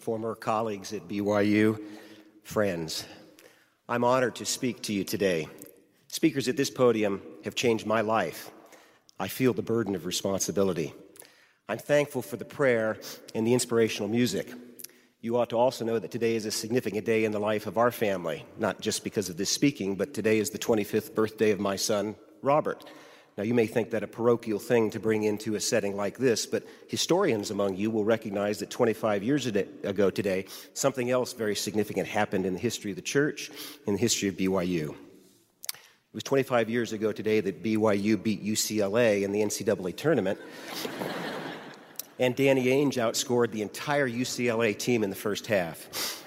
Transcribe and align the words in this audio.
former 0.00 0.34
colleagues 0.34 0.94
at 0.94 1.06
BYU, 1.06 1.78
friends, 2.42 3.04
I'm 3.86 4.02
honored 4.02 4.36
to 4.36 4.46
speak 4.46 4.82
to 4.84 4.94
you 4.94 5.04
today. 5.04 5.46
Speakers 6.08 6.48
at 6.48 6.56
this 6.56 6.70
podium 6.70 7.20
have 7.44 7.54
changed 7.54 7.86
my 7.86 8.00
life. 8.00 8.50
I 9.18 9.28
feel 9.28 9.52
the 9.52 9.60
burden 9.60 9.94
of 9.94 10.06
responsibility. 10.06 10.94
I'm 11.68 11.78
thankful 11.78 12.22
for 12.22 12.38
the 12.38 12.46
prayer 12.46 12.96
and 13.34 13.46
the 13.46 13.52
inspirational 13.52 14.08
music. 14.08 14.50
You 15.20 15.36
ought 15.36 15.50
to 15.50 15.58
also 15.58 15.84
know 15.84 15.98
that 15.98 16.10
today 16.10 16.34
is 16.34 16.46
a 16.46 16.50
significant 16.50 17.04
day 17.04 17.26
in 17.26 17.32
the 17.32 17.38
life 17.38 17.66
of 17.66 17.76
our 17.76 17.90
family, 17.90 18.46
not 18.58 18.80
just 18.80 19.04
because 19.04 19.28
of 19.28 19.36
this 19.36 19.50
speaking, 19.50 19.96
but 19.96 20.14
today 20.14 20.38
is 20.38 20.48
the 20.48 20.58
25th 20.58 21.14
birthday 21.14 21.50
of 21.50 21.60
my 21.60 21.76
son, 21.76 22.16
Robert. 22.40 22.84
Now, 23.36 23.44
you 23.44 23.54
may 23.54 23.66
think 23.66 23.90
that 23.90 24.02
a 24.02 24.08
parochial 24.08 24.58
thing 24.58 24.90
to 24.90 25.00
bring 25.00 25.22
into 25.22 25.54
a 25.54 25.60
setting 25.60 25.96
like 25.96 26.18
this, 26.18 26.46
but 26.46 26.64
historians 26.88 27.50
among 27.50 27.76
you 27.76 27.90
will 27.90 28.04
recognize 28.04 28.58
that 28.58 28.70
25 28.70 29.22
years 29.22 29.46
ago 29.46 30.10
today, 30.10 30.46
something 30.74 31.10
else 31.10 31.32
very 31.32 31.54
significant 31.54 32.08
happened 32.08 32.44
in 32.44 32.54
the 32.54 32.58
history 32.58 32.90
of 32.90 32.96
the 32.96 33.02
church, 33.02 33.50
in 33.86 33.94
the 33.94 34.00
history 34.00 34.28
of 34.28 34.36
BYU. 34.36 34.90
It 34.90 36.14
was 36.14 36.24
25 36.24 36.68
years 36.68 36.92
ago 36.92 37.12
today 37.12 37.40
that 37.40 37.62
BYU 37.62 38.20
beat 38.20 38.44
UCLA 38.44 39.22
in 39.22 39.30
the 39.30 39.40
NCAA 39.40 39.96
tournament. 39.96 40.40
and 42.18 42.34
Danny 42.34 42.66
Ainge 42.66 42.94
outscored 42.94 43.52
the 43.52 43.62
entire 43.62 44.08
UCLA 44.08 44.76
team 44.76 45.04
in 45.04 45.10
the 45.10 45.16
first 45.16 45.46
half. 45.46 46.24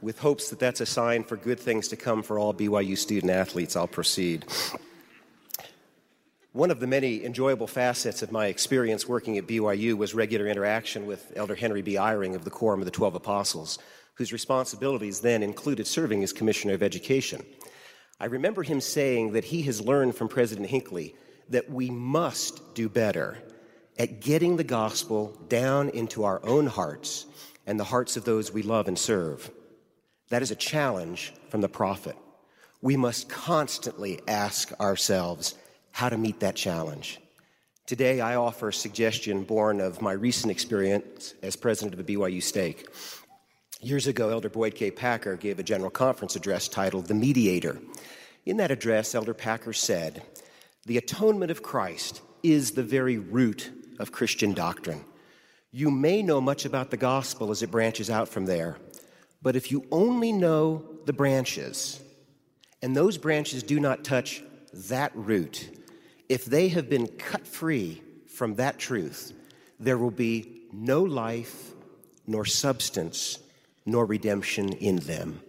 With 0.00 0.18
hopes 0.18 0.48
that 0.48 0.58
that's 0.58 0.80
a 0.80 0.86
sign 0.86 1.24
for 1.24 1.36
good 1.36 1.60
things 1.60 1.88
to 1.88 1.96
come 1.96 2.22
for 2.22 2.38
all 2.38 2.54
BYU 2.54 2.96
student 2.96 3.30
athletes, 3.30 3.76
I'll 3.76 3.86
proceed. 3.86 4.46
One 6.52 6.72
of 6.72 6.80
the 6.80 6.88
many 6.88 7.24
enjoyable 7.24 7.68
facets 7.68 8.22
of 8.22 8.32
my 8.32 8.46
experience 8.46 9.06
working 9.06 9.38
at 9.38 9.46
BYU 9.46 9.96
was 9.96 10.16
regular 10.16 10.48
interaction 10.48 11.06
with 11.06 11.32
Elder 11.36 11.54
Henry 11.54 11.80
B. 11.80 11.94
Eyring 11.94 12.34
of 12.34 12.42
the 12.42 12.50
Quorum 12.50 12.80
of 12.80 12.86
the 12.86 12.90
Twelve 12.90 13.14
Apostles, 13.14 13.78
whose 14.14 14.32
responsibilities 14.32 15.20
then 15.20 15.44
included 15.44 15.86
serving 15.86 16.24
as 16.24 16.32
Commissioner 16.32 16.74
of 16.74 16.82
Education. 16.82 17.46
I 18.18 18.24
remember 18.24 18.64
him 18.64 18.80
saying 18.80 19.30
that 19.34 19.44
he 19.44 19.62
has 19.62 19.80
learned 19.80 20.16
from 20.16 20.26
President 20.26 20.68
Hinckley 20.68 21.14
that 21.50 21.70
we 21.70 21.88
must 21.88 22.74
do 22.74 22.88
better 22.88 23.38
at 23.96 24.20
getting 24.20 24.56
the 24.56 24.64
gospel 24.64 25.38
down 25.46 25.88
into 25.90 26.24
our 26.24 26.44
own 26.44 26.66
hearts 26.66 27.26
and 27.64 27.78
the 27.78 27.84
hearts 27.84 28.16
of 28.16 28.24
those 28.24 28.52
we 28.52 28.62
love 28.62 28.88
and 28.88 28.98
serve. 28.98 29.52
That 30.30 30.42
is 30.42 30.50
a 30.50 30.56
challenge 30.56 31.32
from 31.48 31.60
the 31.60 31.68
prophet. 31.68 32.16
We 32.82 32.96
must 32.96 33.28
constantly 33.28 34.20
ask 34.26 34.72
ourselves 34.80 35.54
how 36.00 36.08
to 36.08 36.16
meet 36.16 36.40
that 36.40 36.56
challenge. 36.56 37.20
Today, 37.84 38.22
I 38.22 38.36
offer 38.36 38.68
a 38.68 38.72
suggestion 38.72 39.44
born 39.44 39.82
of 39.82 40.00
my 40.00 40.12
recent 40.12 40.50
experience 40.50 41.34
as 41.42 41.56
president 41.56 41.92
of 41.92 42.06
the 42.06 42.16
BYU 42.16 42.42
Stake. 42.42 42.88
Years 43.82 44.06
ago, 44.06 44.30
Elder 44.30 44.48
Boyd 44.48 44.74
K. 44.74 44.90
Packer 44.90 45.36
gave 45.36 45.58
a 45.58 45.62
general 45.62 45.90
conference 45.90 46.36
address 46.36 46.68
titled 46.68 47.04
The 47.04 47.12
Mediator. 47.12 47.82
In 48.46 48.56
that 48.56 48.70
address, 48.70 49.14
Elder 49.14 49.34
Packer 49.34 49.74
said, 49.74 50.22
The 50.86 50.96
atonement 50.96 51.50
of 51.50 51.62
Christ 51.62 52.22
is 52.42 52.70
the 52.70 52.82
very 52.82 53.18
root 53.18 53.70
of 53.98 54.10
Christian 54.10 54.54
doctrine. 54.54 55.04
You 55.70 55.90
may 55.90 56.22
know 56.22 56.40
much 56.40 56.64
about 56.64 56.90
the 56.90 56.96
gospel 56.96 57.50
as 57.50 57.62
it 57.62 57.70
branches 57.70 58.08
out 58.08 58.30
from 58.30 58.46
there, 58.46 58.78
but 59.42 59.54
if 59.54 59.70
you 59.70 59.84
only 59.92 60.32
know 60.32 60.82
the 61.04 61.12
branches, 61.12 62.00
and 62.80 62.96
those 62.96 63.18
branches 63.18 63.62
do 63.62 63.78
not 63.78 64.02
touch 64.02 64.42
that 64.72 65.12
root, 65.14 65.76
if 66.30 66.44
they 66.44 66.68
have 66.68 66.88
been 66.88 67.08
cut 67.08 67.44
free 67.44 68.00
from 68.28 68.54
that 68.54 68.78
truth, 68.78 69.32
there 69.80 69.98
will 69.98 70.12
be 70.12 70.62
no 70.72 71.02
life, 71.02 71.72
nor 72.24 72.44
substance, 72.44 73.40
nor 73.84 74.06
redemption 74.06 74.72
in 74.74 74.96
them. 74.96 75.40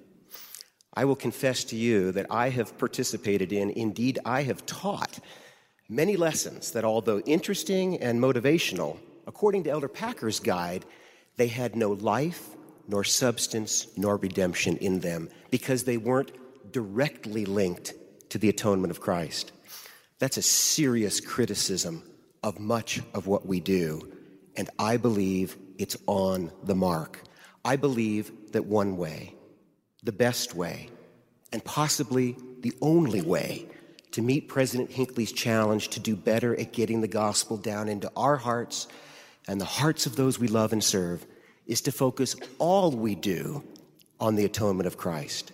I 0.95 1.05
will 1.05 1.15
confess 1.15 1.63
to 1.65 1.75
you 1.75 2.11
that 2.13 2.25
I 2.31 2.49
have 2.49 2.79
participated 2.79 3.53
in, 3.53 3.69
indeed, 3.69 4.17
I 4.25 4.41
have 4.41 4.65
taught 4.65 5.19
many 5.87 6.17
lessons 6.17 6.71
that, 6.71 6.83
although 6.83 7.19
interesting 7.19 8.01
and 8.01 8.19
motivational, 8.19 8.97
according 9.27 9.65
to 9.65 9.69
Elder 9.69 9.87
Packer's 9.87 10.39
guide, 10.39 10.83
they 11.37 11.47
had 11.47 11.75
no 11.75 11.91
life, 11.91 12.55
nor 12.87 13.03
substance, 13.03 13.85
nor 13.95 14.17
redemption 14.17 14.77
in 14.77 14.99
them 15.01 15.29
because 15.51 15.83
they 15.83 15.97
weren't 15.97 16.31
directly 16.71 17.45
linked 17.45 17.93
to 18.29 18.39
the 18.39 18.49
atonement 18.49 18.89
of 18.89 18.99
Christ. 18.99 19.51
That's 20.21 20.37
a 20.37 20.43
serious 20.43 21.19
criticism 21.19 22.03
of 22.43 22.59
much 22.59 23.01
of 23.15 23.25
what 23.25 23.47
we 23.47 23.59
do, 23.59 24.07
and 24.55 24.69
I 24.77 24.97
believe 24.97 25.57
it's 25.79 25.97
on 26.05 26.51
the 26.63 26.75
mark. 26.75 27.23
I 27.65 27.75
believe 27.75 28.31
that 28.51 28.65
one 28.65 28.97
way, 28.97 29.33
the 30.03 30.11
best 30.11 30.53
way, 30.53 30.89
and 31.51 31.65
possibly 31.65 32.37
the 32.59 32.71
only 32.83 33.23
way 33.23 33.65
to 34.11 34.21
meet 34.21 34.47
President 34.47 34.91
Hinckley's 34.91 35.31
challenge 35.31 35.87
to 35.89 35.99
do 35.99 36.15
better 36.15 36.55
at 36.59 36.71
getting 36.71 37.01
the 37.01 37.07
gospel 37.07 37.57
down 37.57 37.89
into 37.89 38.11
our 38.15 38.37
hearts 38.37 38.87
and 39.47 39.59
the 39.59 39.65
hearts 39.65 40.05
of 40.05 40.17
those 40.17 40.37
we 40.37 40.47
love 40.47 40.71
and 40.71 40.83
serve 40.83 41.25
is 41.65 41.81
to 41.81 41.91
focus 41.91 42.35
all 42.59 42.91
we 42.91 43.15
do 43.15 43.63
on 44.19 44.35
the 44.35 44.45
atonement 44.45 44.85
of 44.85 44.97
Christ. 44.97 45.51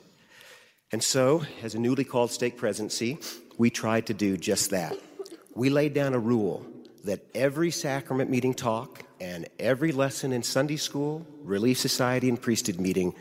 And 0.92 1.02
so, 1.02 1.44
as 1.64 1.74
a 1.74 1.80
newly 1.80 2.04
called 2.04 2.32
stake 2.32 2.58
presidency, 2.58 3.18
we 3.58 3.70
tried 3.70 4.08
to 4.08 4.14
do 4.14 4.38
just 4.38 4.72
that. 4.72 4.96
We 5.56 5.70
laid 5.70 5.94
down 5.94 6.14
a 6.14 6.20
rule 6.20 6.66
that 7.04 7.26
every 7.34 7.72
sacrament 7.72 8.30
meeting 8.30 8.54
talk 8.54 9.04
and 9.20 9.48
every 9.60 9.92
lesson 9.92 10.32
in 10.32 10.44
Sunday 10.44 10.78
school, 10.78 11.26
Relief 11.42 11.78
Society, 11.78 12.30
and 12.30 12.42
priesthood 12.42 12.80
meeting 12.80 13.16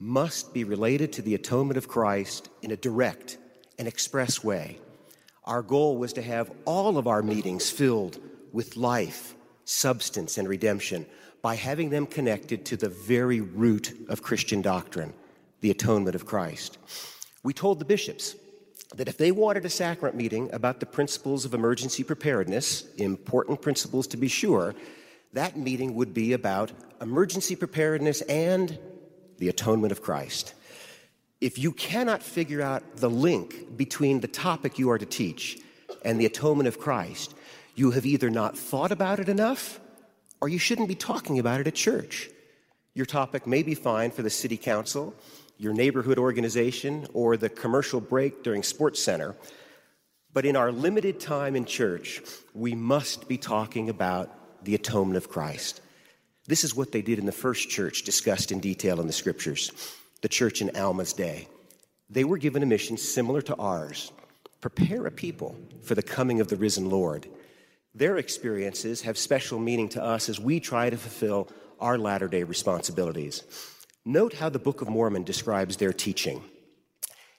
must 0.00 0.52
be 0.52 0.64
related 0.64 1.12
to 1.12 1.22
the 1.22 1.34
atonement 1.34 1.78
of 1.78 1.88
Christ 1.88 2.48
in 2.62 2.70
a 2.70 2.76
direct 2.76 3.38
and 3.78 3.86
express 3.86 4.42
way. 4.42 4.78
Our 5.44 5.62
goal 5.62 5.96
was 5.96 6.12
to 6.14 6.22
have 6.22 6.50
all 6.64 6.98
of 6.98 7.06
our 7.06 7.22
meetings 7.22 7.70
filled 7.70 8.18
with 8.52 8.76
life, 8.76 9.34
substance, 9.64 10.38
and 10.38 10.48
redemption 10.48 11.06
by 11.40 11.54
having 11.54 11.90
them 11.90 12.06
connected 12.06 12.64
to 12.66 12.76
the 12.76 12.88
very 12.88 13.40
root 13.40 13.92
of 14.08 14.22
Christian 14.22 14.62
doctrine, 14.62 15.12
the 15.60 15.70
atonement 15.70 16.16
of 16.16 16.26
Christ. 16.26 16.78
We 17.44 17.52
told 17.52 17.78
the 17.78 17.84
bishops 17.84 18.34
that 18.94 19.08
if 19.08 19.18
they 19.18 19.32
wanted 19.32 19.64
a 19.64 19.70
sacrament 19.70 20.16
meeting 20.16 20.48
about 20.52 20.80
the 20.80 20.86
principles 20.86 21.44
of 21.44 21.54
emergency 21.54 22.04
preparedness, 22.04 22.84
important 22.96 23.60
principles 23.60 24.06
to 24.08 24.16
be 24.16 24.28
sure, 24.28 24.74
that 25.32 25.56
meeting 25.56 25.94
would 25.94 26.14
be 26.14 26.32
about 26.32 26.72
emergency 27.00 27.56
preparedness 27.56 28.22
and 28.22 28.78
the 29.38 29.48
atonement 29.48 29.92
of 29.92 30.02
Christ. 30.02 30.54
If 31.40 31.58
you 31.58 31.72
cannot 31.72 32.22
figure 32.22 32.62
out 32.62 32.96
the 32.96 33.10
link 33.10 33.76
between 33.76 34.20
the 34.20 34.28
topic 34.28 34.78
you 34.78 34.90
are 34.90 34.98
to 34.98 35.04
teach 35.04 35.58
and 36.04 36.18
the 36.18 36.26
atonement 36.26 36.68
of 36.68 36.78
Christ, 36.78 37.34
you 37.74 37.90
have 37.90 38.06
either 38.06 38.30
not 38.30 38.56
thought 38.56 38.92
about 38.92 39.20
it 39.20 39.28
enough 39.28 39.80
or 40.40 40.48
you 40.48 40.58
shouldn't 40.58 40.88
be 40.88 40.94
talking 40.94 41.38
about 41.38 41.60
it 41.60 41.66
at 41.66 41.74
church. 41.74 42.30
Your 42.94 43.04
topic 43.04 43.46
may 43.46 43.62
be 43.62 43.74
fine 43.74 44.10
for 44.10 44.22
the 44.22 44.30
city 44.30 44.56
council, 44.56 45.14
your 45.58 45.72
neighborhood 45.72 46.18
organization, 46.18 47.06
or 47.14 47.36
the 47.36 47.48
commercial 47.48 48.00
break 48.00 48.42
during 48.42 48.62
Sports 48.62 49.02
Center. 49.02 49.34
But 50.32 50.44
in 50.44 50.56
our 50.56 50.70
limited 50.70 51.18
time 51.18 51.56
in 51.56 51.64
church, 51.64 52.20
we 52.54 52.74
must 52.74 53.26
be 53.28 53.38
talking 53.38 53.88
about 53.88 54.64
the 54.64 54.74
atonement 54.74 55.16
of 55.16 55.30
Christ. 55.30 55.80
This 56.46 56.62
is 56.62 56.74
what 56.74 56.92
they 56.92 57.02
did 57.02 57.18
in 57.18 57.26
the 57.26 57.32
first 57.32 57.70
church 57.70 58.02
discussed 58.02 58.52
in 58.52 58.60
detail 58.60 59.00
in 59.00 59.06
the 59.06 59.12
scriptures 59.12 59.72
the 60.22 60.28
church 60.28 60.60
in 60.60 60.74
Alma's 60.76 61.12
day. 61.12 61.46
They 62.08 62.24
were 62.24 62.38
given 62.38 62.62
a 62.62 62.66
mission 62.66 62.96
similar 62.96 63.42
to 63.42 63.56
ours 63.56 64.12
prepare 64.60 65.06
a 65.06 65.10
people 65.10 65.56
for 65.82 65.94
the 65.94 66.02
coming 66.02 66.40
of 66.40 66.48
the 66.48 66.56
risen 66.56 66.90
Lord. 66.90 67.28
Their 67.94 68.16
experiences 68.16 69.02
have 69.02 69.16
special 69.16 69.58
meaning 69.58 69.88
to 69.90 70.02
us 70.02 70.28
as 70.28 70.40
we 70.40 70.58
try 70.60 70.90
to 70.90 70.96
fulfill 70.96 71.48
our 71.78 71.98
latter 71.98 72.26
day 72.26 72.42
responsibilities. 72.42 73.44
Note 74.08 74.34
how 74.34 74.48
the 74.48 74.60
Book 74.60 74.82
of 74.82 74.88
Mormon 74.88 75.24
describes 75.24 75.78
their 75.78 75.92
teaching. 75.92 76.44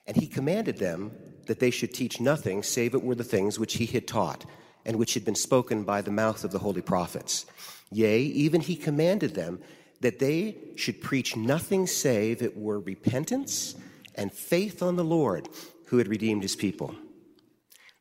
And 0.06 0.18
he 0.18 0.28
commanded 0.28 0.80
them 0.80 1.14
that 1.46 1.62
they 1.62 1.72
should 1.72 1.94
teach 1.94 2.20
nothing 2.20 2.62
save 2.62 2.94
it 2.94 3.02
were 3.02 3.16
the 3.16 3.24
things 3.24 3.58
which 3.58 3.76
he 3.76 3.86
had 3.86 4.06
taught 4.06 4.44
and 4.86 4.98
which 4.98 5.14
had 5.14 5.24
been 5.24 5.34
spoken 5.34 5.86
by 5.86 6.02
the 6.02 6.12
mouth 6.12 6.44
of 6.44 6.52
the 6.52 6.60
holy 6.60 6.82
prophets. 6.82 7.46
Yea, 7.90 8.20
even 8.20 8.60
he 8.60 8.76
commanded 8.76 9.34
them 9.34 9.62
that 10.02 10.20
they 10.20 10.58
should 10.76 11.02
preach 11.02 11.38
nothing 11.38 11.88
save 11.88 12.42
it 12.42 12.58
were 12.58 12.82
repentance 12.82 13.76
and 14.16 14.34
faith 14.34 14.84
on 14.84 14.98
the 14.98 15.06
Lord 15.06 15.48
who 15.86 16.00
had 16.00 16.10
redeemed 16.10 16.44
his 16.44 16.58
people. 16.58 16.94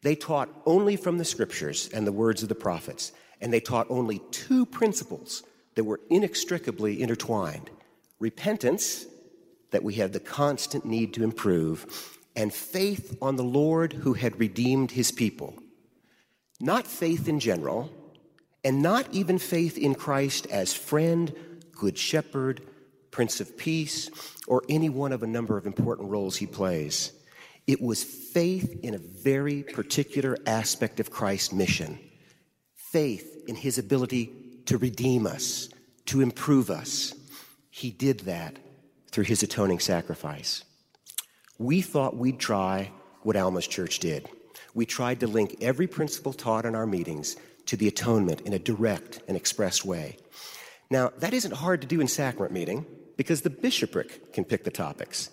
They 0.03 0.17
taught 0.17 0.51
only 0.67 0.97
from 0.97 1.19
the 1.19 1.25
scriptures 1.25 1.89
and 1.95 2.05
the 2.05 2.11
words 2.11 2.43
of 2.43 2.49
the 2.49 2.57
prophets, 2.57 3.13
and 3.41 3.53
they 3.53 3.61
taught 3.61 3.87
only 3.91 4.21
two 4.33 4.67
principles 4.67 5.45
that 5.77 5.85
were 5.85 6.01
inextricably 6.11 7.01
intertwined 7.01 7.71
repentance, 8.19 9.07
that 9.71 9.83
we 9.83 9.95
had 9.95 10.13
the 10.13 10.21
constant 10.21 10.85
need 10.85 11.15
to 11.15 11.25
improve, 11.25 12.19
and 12.35 12.53
faith 12.53 13.17
on 13.21 13.37
the 13.37 13.45
Lord 13.45 13.93
who 13.93 14.13
had 14.13 14.39
redeemed 14.39 14.93
his 14.93 15.11
people. 15.11 15.55
Not 16.61 16.87
faith 16.87 17.29
in 17.29 17.41
general, 17.41 17.91
and 18.65 18.83
not 18.83 19.07
even 19.13 19.39
faith 19.39 19.79
in 19.79 19.95
Christ 19.95 20.47
as 20.47 20.73
friend, 20.75 21.35
good 21.73 21.99
shepherd, 21.99 22.63
prince 23.11 23.41
of 23.41 23.57
peace, 23.57 24.11
or 24.47 24.63
any 24.69 24.89
one 24.89 25.13
of 25.13 25.23
a 25.23 25.27
number 25.27 25.57
of 25.57 25.67
important 25.67 26.11
roles 26.11 26.37
he 26.37 26.47
plays. 26.47 27.13
It 27.67 27.81
was 27.81 28.05
faith 28.05 28.81
in 28.83 28.95
a 28.95 28.99
very 28.99 29.63
particular 29.63 30.37
aspect 30.47 31.01
of 31.01 31.11
Christ's 31.11 31.53
mission 31.53 31.99
faith 32.75 33.45
in 33.47 33.55
his 33.55 33.79
ability 33.79 34.33
to 34.65 34.79
redeem 34.79 35.27
us, 35.27 35.69
to 36.07 36.21
improve 36.21 36.71
us. 36.71 37.13
He 37.77 37.91
did 37.91 38.21
that 38.21 38.57
through 39.11 39.25
his 39.25 39.43
atoning 39.43 39.81
sacrifice. 39.81 40.65
We 41.59 41.83
thought 41.83 42.17
we'd 42.17 42.39
try 42.39 42.91
what 43.21 43.37
Alma's 43.37 43.67
church 43.67 43.99
did. 43.99 44.31
We 44.73 44.87
tried 44.87 45.21
to 45.21 45.27
link 45.27 45.57
every 45.61 45.87
principle 45.87 46.33
taught 46.33 46.65
in 46.65 46.75
our 46.75 46.87
meetings 46.87 47.37
to 47.67 47.77
the 47.77 47.87
atonement 47.87 48.41
in 48.41 48.55
a 48.55 48.59
direct 48.59 49.21
and 49.29 49.37
express 49.37 49.85
way. 49.85 50.17
Now, 50.91 51.13
that 51.19 51.35
isn't 51.35 51.53
hard 51.53 51.83
to 51.83 51.87
do 51.87 52.01
in 52.01 52.09
sacrament 52.09 52.55
meeting 52.55 52.87
because 53.19 53.43
the 53.43 53.51
bishopric 53.51 54.33
can 54.33 54.47
pick 54.47 54.65
the 54.65 54.71
topics. 54.71 55.29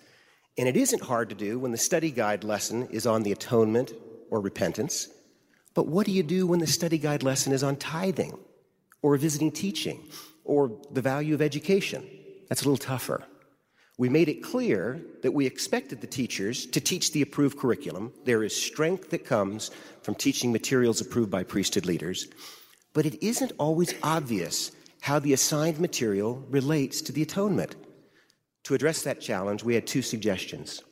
And 0.58 0.68
it 0.68 0.76
isn't 0.76 1.04
hard 1.04 1.30
to 1.30 1.34
do 1.34 1.58
when 1.58 1.72
the 1.72 1.78
study 1.78 2.10
guide 2.10 2.44
lesson 2.44 2.88
is 2.90 3.06
on 3.06 3.22
the 3.22 3.32
atonement 3.32 3.94
or 4.28 4.42
repentance. 4.42 5.08
But 5.72 5.86
what 5.86 6.04
do 6.04 6.12
you 6.12 6.22
do 6.22 6.46
when 6.46 6.60
the 6.60 6.66
study 6.66 6.98
guide 6.98 7.22
lesson 7.22 7.54
is 7.54 7.62
on 7.62 7.76
tithing 7.76 8.38
or 9.00 9.16
visiting 9.16 9.50
teaching 9.50 10.06
or 10.44 10.78
the 10.90 11.00
value 11.00 11.32
of 11.32 11.40
education? 11.40 12.06
That's 12.48 12.62
a 12.62 12.64
little 12.64 12.76
tougher. 12.76 13.24
We 13.96 14.08
made 14.08 14.28
it 14.28 14.42
clear 14.42 15.00
that 15.22 15.32
we 15.32 15.46
expected 15.46 16.00
the 16.00 16.06
teachers 16.08 16.66
to 16.66 16.80
teach 16.80 17.12
the 17.12 17.22
approved 17.22 17.58
curriculum. 17.58 18.12
There 18.24 18.42
is 18.42 18.54
strength 18.54 19.10
that 19.10 19.24
comes 19.24 19.70
from 20.02 20.16
teaching 20.16 20.50
materials 20.50 21.00
approved 21.00 21.30
by 21.30 21.44
priesthood 21.44 21.86
leaders, 21.86 22.26
but 22.92 23.06
it 23.06 23.22
isn't 23.22 23.52
always 23.58 23.94
obvious 24.02 24.72
how 25.00 25.20
the 25.20 25.32
assigned 25.32 25.78
material 25.78 26.44
relates 26.50 27.02
to 27.02 27.12
the 27.12 27.22
atonement. 27.22 27.76
To 28.64 28.74
address 28.74 29.02
that 29.02 29.20
challenge, 29.20 29.62
we 29.62 29.74
had 29.74 29.86
two 29.86 30.02
suggestions. 30.02 30.82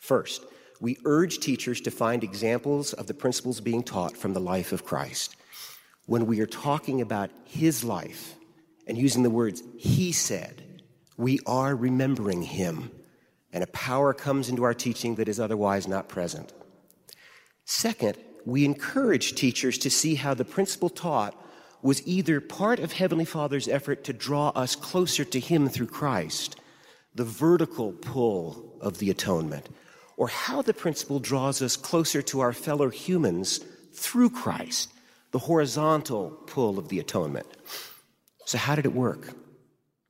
First, 0.00 0.44
we 0.80 0.98
urge 1.04 1.40
teachers 1.40 1.80
to 1.80 1.90
find 1.90 2.22
examples 2.22 2.92
of 2.92 3.08
the 3.08 3.14
principles 3.14 3.60
being 3.60 3.82
taught 3.82 4.16
from 4.16 4.32
the 4.32 4.40
life 4.40 4.72
of 4.72 4.84
Christ. 4.84 5.34
When 6.06 6.26
we 6.26 6.40
are 6.40 6.46
talking 6.46 7.00
about 7.00 7.30
his 7.44 7.82
life 7.82 8.34
and 8.86 8.96
using 8.96 9.24
the 9.24 9.30
words 9.30 9.62
he 9.76 10.12
said, 10.12 10.62
we 11.18 11.40
are 11.46 11.74
remembering 11.74 12.42
him, 12.42 12.90
and 13.52 13.62
a 13.62 13.68
power 13.68 14.14
comes 14.14 14.48
into 14.48 14.62
our 14.62 14.72
teaching 14.72 15.16
that 15.16 15.28
is 15.28 15.40
otherwise 15.40 15.88
not 15.88 16.08
present. 16.08 16.52
Second, 17.64 18.16
we 18.46 18.64
encourage 18.64 19.34
teachers 19.34 19.76
to 19.78 19.90
see 19.90 20.14
how 20.14 20.32
the 20.32 20.44
principle 20.44 20.88
taught 20.88 21.34
was 21.82 22.06
either 22.06 22.40
part 22.40 22.78
of 22.78 22.92
Heavenly 22.92 23.24
Father's 23.24 23.68
effort 23.68 24.04
to 24.04 24.12
draw 24.12 24.50
us 24.50 24.76
closer 24.76 25.24
to 25.24 25.40
Him 25.40 25.68
through 25.68 25.88
Christ, 25.88 26.56
the 27.14 27.24
vertical 27.24 27.92
pull 27.92 28.78
of 28.80 28.98
the 28.98 29.10
atonement, 29.10 29.68
or 30.16 30.28
how 30.28 30.62
the 30.62 30.72
principle 30.72 31.18
draws 31.18 31.60
us 31.60 31.76
closer 31.76 32.22
to 32.22 32.40
our 32.40 32.52
fellow 32.52 32.90
humans 32.90 33.60
through 33.92 34.30
Christ, 34.30 34.92
the 35.32 35.40
horizontal 35.40 36.30
pull 36.46 36.78
of 36.78 36.88
the 36.88 37.00
atonement. 37.00 37.46
So, 38.44 38.56
how 38.56 38.76
did 38.76 38.86
it 38.86 38.94
work? 38.94 39.34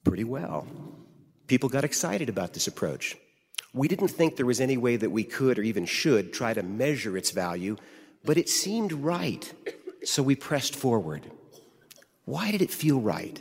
Pretty 0.04 0.24
well. 0.24 0.66
People 1.48 1.70
got 1.70 1.84
excited 1.84 2.28
about 2.28 2.52
this 2.52 2.66
approach. 2.66 3.16
We 3.72 3.88
didn't 3.88 4.08
think 4.08 4.36
there 4.36 4.46
was 4.46 4.60
any 4.60 4.76
way 4.76 4.96
that 4.96 5.10
we 5.10 5.24
could 5.24 5.58
or 5.58 5.62
even 5.62 5.86
should 5.86 6.32
try 6.32 6.54
to 6.54 6.62
measure 6.62 7.16
its 7.16 7.30
value, 7.30 7.76
but 8.24 8.38
it 8.38 8.48
seemed 8.48 8.92
right, 8.92 9.52
so 10.04 10.22
we 10.22 10.36
pressed 10.36 10.76
forward. 10.76 11.30
Why 12.26 12.50
did 12.50 12.60
it 12.60 12.70
feel 12.70 13.00
right? 13.00 13.40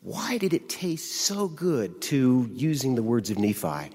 Why 0.00 0.38
did 0.38 0.54
it 0.54 0.68
taste 0.68 1.12
so 1.12 1.48
good 1.48 2.00
to, 2.02 2.48
using 2.52 2.94
the 2.94 3.02
words 3.02 3.30
of 3.30 3.38
Nephi, 3.38 3.90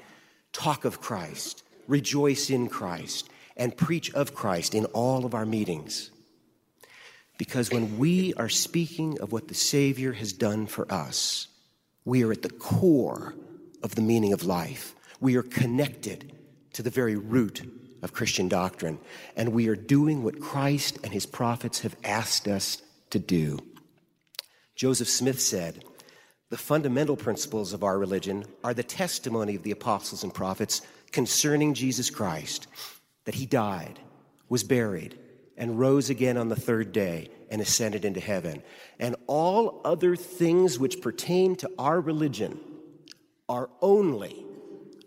talk 0.51 0.83
of 0.83 0.99
Christ, 0.99 1.63
rejoice 1.87 2.49
in 2.49 2.67
Christ, 2.67 3.29
and 3.55 3.77
preach 3.77 4.13
of 4.13 4.35
Christ 4.35 4.75
in 4.75 4.85
all 4.87 5.25
of 5.25 5.33
our 5.33 5.45
meetings? 5.45 6.11
Because 7.37 7.71
when 7.71 7.97
we 7.97 8.33
are 8.33 8.49
speaking 8.49 9.21
of 9.21 9.31
what 9.31 9.47
the 9.47 9.53
Savior 9.53 10.11
has 10.13 10.33
done 10.33 10.67
for 10.67 10.91
us, 10.91 11.47
we 12.05 12.23
are 12.23 12.31
at 12.31 12.41
the 12.41 12.49
core 12.49 13.35
of 13.83 13.95
the 13.95 14.01
meaning 14.01 14.33
of 14.33 14.43
life. 14.43 14.95
We 15.19 15.35
are 15.35 15.43
connected 15.43 16.33
to 16.73 16.83
the 16.83 16.89
very 16.89 17.15
root 17.15 17.61
of 18.01 18.13
Christian 18.13 18.47
doctrine, 18.47 18.99
and 19.35 19.49
we 19.49 19.67
are 19.67 19.75
doing 19.75 20.23
what 20.23 20.39
Christ 20.39 20.97
and 21.03 21.13
his 21.13 21.25
prophets 21.25 21.81
have 21.81 21.95
asked 22.03 22.47
us 22.47 22.81
to 23.11 23.19
do. 23.19 23.59
Joseph 24.75 25.09
Smith 25.09 25.39
said, 25.39 25.83
The 26.49 26.57
fundamental 26.57 27.15
principles 27.15 27.73
of 27.73 27.83
our 27.83 27.99
religion 27.99 28.45
are 28.63 28.73
the 28.73 28.83
testimony 28.83 29.55
of 29.55 29.63
the 29.63 29.71
apostles 29.71 30.23
and 30.23 30.33
prophets 30.33 30.81
concerning 31.11 31.73
Jesus 31.73 32.09
Christ, 32.09 32.67
that 33.25 33.35
he 33.35 33.45
died, 33.45 33.99
was 34.49 34.63
buried, 34.63 35.19
and 35.57 35.79
rose 35.79 36.09
again 36.09 36.37
on 36.37 36.49
the 36.49 36.55
third 36.55 36.91
day 36.91 37.29
and 37.51 37.61
ascended 37.61 38.05
into 38.05 38.19
heaven. 38.19 38.63
And 38.99 39.15
all 39.27 39.81
other 39.85 40.15
things 40.15 40.79
which 40.79 41.01
pertain 41.01 41.55
to 41.57 41.69
our 41.77 41.99
religion 41.99 42.59
are 43.47 43.69
only 43.81 44.45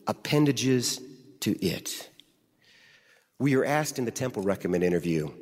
appendages 0.06 1.00
to 1.40 1.58
it. 1.64 2.10
We 3.38 3.56
are 3.56 3.64
asked 3.64 3.98
in 3.98 4.04
the 4.04 4.10
Temple 4.10 4.42
Recommend 4.42 4.84
interview 4.84 5.32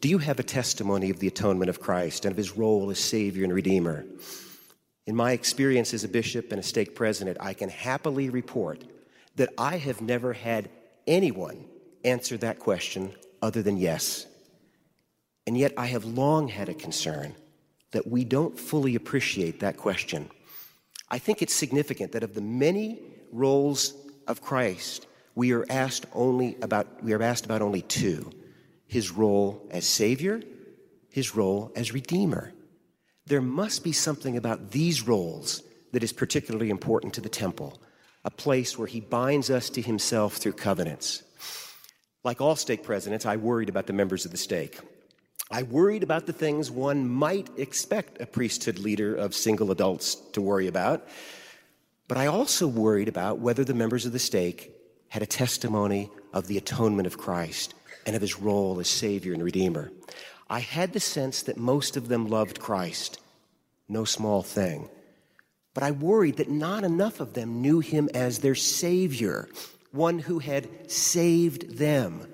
do 0.00 0.10
you 0.10 0.18
have 0.18 0.38
a 0.38 0.42
testimony 0.42 1.08
of 1.08 1.18
the 1.18 1.28
atonement 1.28 1.70
of 1.70 1.80
Christ 1.80 2.26
and 2.26 2.32
of 2.32 2.36
his 2.36 2.58
role 2.58 2.90
as 2.90 2.98
Savior 2.98 3.42
and 3.42 3.52
Redeemer? 3.54 4.04
In 5.06 5.16
my 5.16 5.32
experience 5.32 5.94
as 5.94 6.04
a 6.04 6.08
bishop 6.08 6.50
and 6.50 6.60
a 6.60 6.62
stake 6.62 6.94
president, 6.94 7.38
I 7.40 7.54
can 7.54 7.70
happily 7.70 8.28
report 8.28 8.84
that 9.36 9.48
I 9.56 9.78
have 9.78 10.02
never 10.02 10.34
had 10.34 10.68
anyone 11.06 11.64
answer 12.04 12.36
that 12.36 12.58
question 12.58 13.14
other 13.40 13.62
than 13.62 13.78
yes. 13.78 14.26
And 15.46 15.58
yet 15.58 15.72
I 15.76 15.86
have 15.86 16.04
long 16.04 16.48
had 16.48 16.68
a 16.68 16.74
concern 16.74 17.34
that 17.92 18.06
we 18.06 18.24
don't 18.24 18.58
fully 18.58 18.94
appreciate 18.94 19.60
that 19.60 19.76
question. 19.76 20.30
I 21.10 21.18
think 21.18 21.42
it's 21.42 21.54
significant 21.54 22.12
that 22.12 22.22
of 22.22 22.34
the 22.34 22.40
many 22.40 23.00
roles 23.30 23.94
of 24.26 24.40
Christ, 24.40 25.06
we 25.34 25.52
are 25.52 25.66
asked 25.68 26.06
only 26.12 26.56
about 26.62 27.02
we 27.02 27.12
are 27.12 27.22
asked 27.22 27.44
about 27.44 27.62
only 27.62 27.82
two 27.82 28.30
his 28.86 29.10
role 29.10 29.66
as 29.70 29.86
Savior, 29.86 30.40
his 31.10 31.34
role 31.34 31.72
as 31.74 31.92
Redeemer. 31.92 32.52
There 33.26 33.40
must 33.40 33.82
be 33.82 33.92
something 33.92 34.36
about 34.36 34.70
these 34.70 35.06
roles 35.06 35.62
that 35.92 36.02
is 36.02 36.12
particularly 36.12 36.70
important 36.70 37.14
to 37.14 37.20
the 37.20 37.28
temple, 37.28 37.80
a 38.24 38.30
place 38.30 38.78
where 38.78 38.86
he 38.86 39.00
binds 39.00 39.50
us 39.50 39.70
to 39.70 39.82
himself 39.82 40.36
through 40.36 40.52
covenants. 40.52 41.22
Like 42.22 42.40
all 42.40 42.56
stake 42.56 42.82
presidents, 42.82 43.26
I 43.26 43.36
worried 43.36 43.68
about 43.68 43.86
the 43.86 43.92
members 43.92 44.24
of 44.24 44.30
the 44.30 44.36
stake. 44.36 44.78
I 45.54 45.62
worried 45.62 46.02
about 46.02 46.26
the 46.26 46.32
things 46.32 46.68
one 46.68 47.08
might 47.08 47.48
expect 47.56 48.20
a 48.20 48.26
priesthood 48.26 48.80
leader 48.80 49.14
of 49.14 49.36
single 49.36 49.70
adults 49.70 50.16
to 50.32 50.40
worry 50.40 50.66
about. 50.66 51.06
But 52.08 52.18
I 52.18 52.26
also 52.26 52.66
worried 52.66 53.06
about 53.06 53.38
whether 53.38 53.62
the 53.62 53.72
members 53.72 54.04
of 54.04 54.10
the 54.10 54.18
stake 54.18 54.72
had 55.10 55.22
a 55.22 55.26
testimony 55.26 56.10
of 56.32 56.48
the 56.48 56.58
atonement 56.58 57.06
of 57.06 57.18
Christ 57.18 57.72
and 58.04 58.16
of 58.16 58.22
his 58.22 58.40
role 58.40 58.80
as 58.80 58.88
Savior 58.88 59.32
and 59.32 59.44
Redeemer. 59.44 59.92
I 60.50 60.58
had 60.58 60.92
the 60.92 60.98
sense 60.98 61.42
that 61.42 61.56
most 61.56 61.96
of 61.96 62.08
them 62.08 62.26
loved 62.26 62.58
Christ, 62.58 63.20
no 63.88 64.04
small 64.04 64.42
thing. 64.42 64.88
But 65.72 65.84
I 65.84 65.92
worried 65.92 66.38
that 66.38 66.50
not 66.50 66.82
enough 66.82 67.20
of 67.20 67.34
them 67.34 67.62
knew 67.62 67.78
him 67.78 68.08
as 68.12 68.40
their 68.40 68.56
Savior, 68.56 69.48
one 69.92 70.18
who 70.18 70.40
had 70.40 70.90
saved 70.90 71.78
them, 71.78 72.26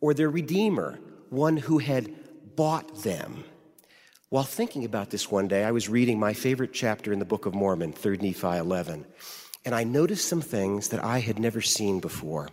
or 0.00 0.14
their 0.14 0.30
Redeemer, 0.30 1.00
one 1.30 1.56
who 1.56 1.78
had 1.78 2.14
bought 2.56 3.02
them. 3.02 3.44
While 4.28 4.44
thinking 4.44 4.84
about 4.84 5.10
this 5.10 5.30
one 5.30 5.48
day, 5.48 5.64
I 5.64 5.72
was 5.72 5.88
reading 5.88 6.18
my 6.18 6.32
favorite 6.34 6.72
chapter 6.72 7.12
in 7.12 7.18
the 7.18 7.24
Book 7.24 7.46
of 7.46 7.54
Mormon, 7.54 7.92
3 7.92 8.18
Nephi 8.18 8.46
11, 8.46 9.04
and 9.64 9.74
I 9.74 9.84
noticed 9.84 10.28
some 10.28 10.40
things 10.40 10.88
that 10.88 11.04
I 11.04 11.18
had 11.18 11.38
never 11.38 11.60
seen 11.60 12.00
before. 12.00 12.48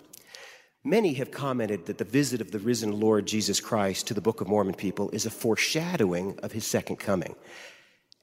Many 0.84 1.13
have 1.16 1.32
commented 1.32 1.86
that 1.86 1.98
the 1.98 2.04
visit 2.04 2.42
of 2.42 2.51
the 2.51 2.60
risen 2.60 3.00
Lord 3.00 3.27
Jesus 3.27 3.60
Christ 3.60 4.08
to 4.08 4.13
the 4.13 4.22
Book 4.22 4.42
of 4.42 4.48
Mormon 4.48 4.74
people 4.74 5.10
is 5.12 5.25
a 5.25 5.30
foreshadowing 5.30 6.39
of 6.42 6.51
his 6.51 6.66
second 6.66 6.96
coming. 6.98 7.36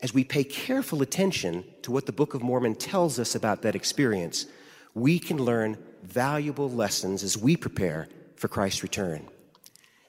as 0.05 0.13
we 0.13 0.23
pay 0.23 0.45
careful 0.45 1.01
attention 1.01 1.65
to 1.81 1.91
what 1.91 2.05
the 2.05 2.13
Book 2.13 2.35
of 2.35 2.43
Mormon 2.43 2.75
tells 2.75 3.19
us 3.19 3.35
about 3.35 3.63
that 3.63 3.75
experience, 3.75 4.45
we 4.93 5.19
can 5.19 5.39
learn 5.39 5.79
valuable 6.03 6.71
lessons 6.71 7.23
as 7.23 7.39
we 7.39 7.57
prepare 7.57 8.07
for 8.37 8.49
Christ's 8.49 8.83
return. 8.83 9.27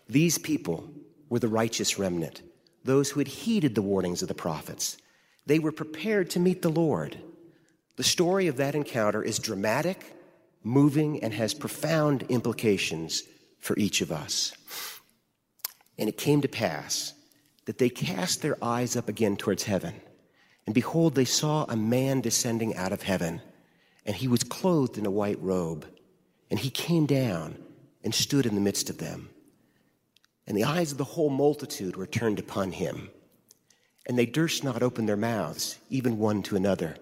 These 0.09 0.37
people 0.37 0.89
were 1.29 1.39
the 1.39 1.47
righteous 1.47 1.97
remnant, 1.97 2.41
those 2.83 3.11
who 3.11 3.19
had 3.19 3.27
heeded 3.27 3.75
the 3.75 3.81
warnings 3.81 4.21
of 4.21 4.27
the 4.27 4.33
prophets. 4.33 4.97
They 5.45 5.59
were 5.59 5.71
prepared 5.71 6.29
to 6.31 6.39
meet 6.39 6.61
the 6.61 6.69
Lord. 6.69 7.17
The 7.97 8.03
story 8.03 8.47
of 8.47 8.57
that 8.57 8.75
encounter 8.75 9.23
is 9.23 9.39
dramatic, 9.39 10.15
moving, 10.63 11.23
and 11.23 11.33
has 11.33 11.53
profound 11.53 12.23
implications 12.29 13.23
for 13.59 13.77
each 13.77 14.01
of 14.01 14.11
us. 14.11 14.53
And 15.97 16.09
it 16.09 16.17
came 16.17 16.41
to 16.41 16.47
pass 16.47 17.13
that 17.65 17.77
they 17.77 17.89
cast 17.89 18.41
their 18.41 18.57
eyes 18.63 18.95
up 18.95 19.09
again 19.09 19.37
towards 19.37 19.63
heaven. 19.63 19.95
And 20.65 20.73
behold, 20.73 21.15
they 21.15 21.25
saw 21.25 21.65
a 21.65 21.75
man 21.75 22.21
descending 22.21 22.75
out 22.75 22.91
of 22.91 23.03
heaven, 23.03 23.41
and 24.05 24.15
he 24.15 24.27
was 24.27 24.43
clothed 24.43 24.97
in 24.97 25.05
a 25.05 25.11
white 25.11 25.41
robe. 25.41 25.85
And 26.49 26.59
he 26.59 26.69
came 26.69 27.05
down 27.05 27.57
and 28.03 28.13
stood 28.13 28.45
in 28.45 28.55
the 28.55 28.61
midst 28.61 28.89
of 28.89 28.97
them. 28.97 29.29
And 30.47 30.57
the 30.57 30.63
eyes 30.63 30.91
of 30.91 30.97
the 30.97 31.03
whole 31.03 31.29
multitude 31.29 31.95
were 31.95 32.07
turned 32.07 32.39
upon 32.39 32.71
him. 32.71 33.09
And 34.07 34.17
they 34.17 34.25
durst 34.25 34.63
not 34.63 34.83
open 34.83 35.05
their 35.05 35.17
mouths, 35.17 35.79
even 35.89 36.19
one 36.19 36.43
to 36.43 36.55
another, 36.55 36.97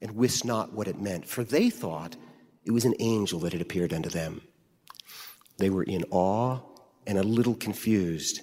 and 0.00 0.16
wist 0.16 0.44
not 0.44 0.72
what 0.72 0.88
it 0.88 1.00
meant, 1.00 1.26
for 1.26 1.44
they 1.44 1.70
thought 1.70 2.16
it 2.64 2.72
was 2.72 2.84
an 2.84 2.94
angel 2.98 3.40
that 3.40 3.52
had 3.52 3.62
appeared 3.62 3.92
unto 3.92 4.10
them. 4.10 4.42
They 5.58 5.70
were 5.70 5.82
in 5.82 6.04
awe 6.10 6.60
and 7.06 7.18
a 7.18 7.22
little 7.22 7.54
confused 7.54 8.40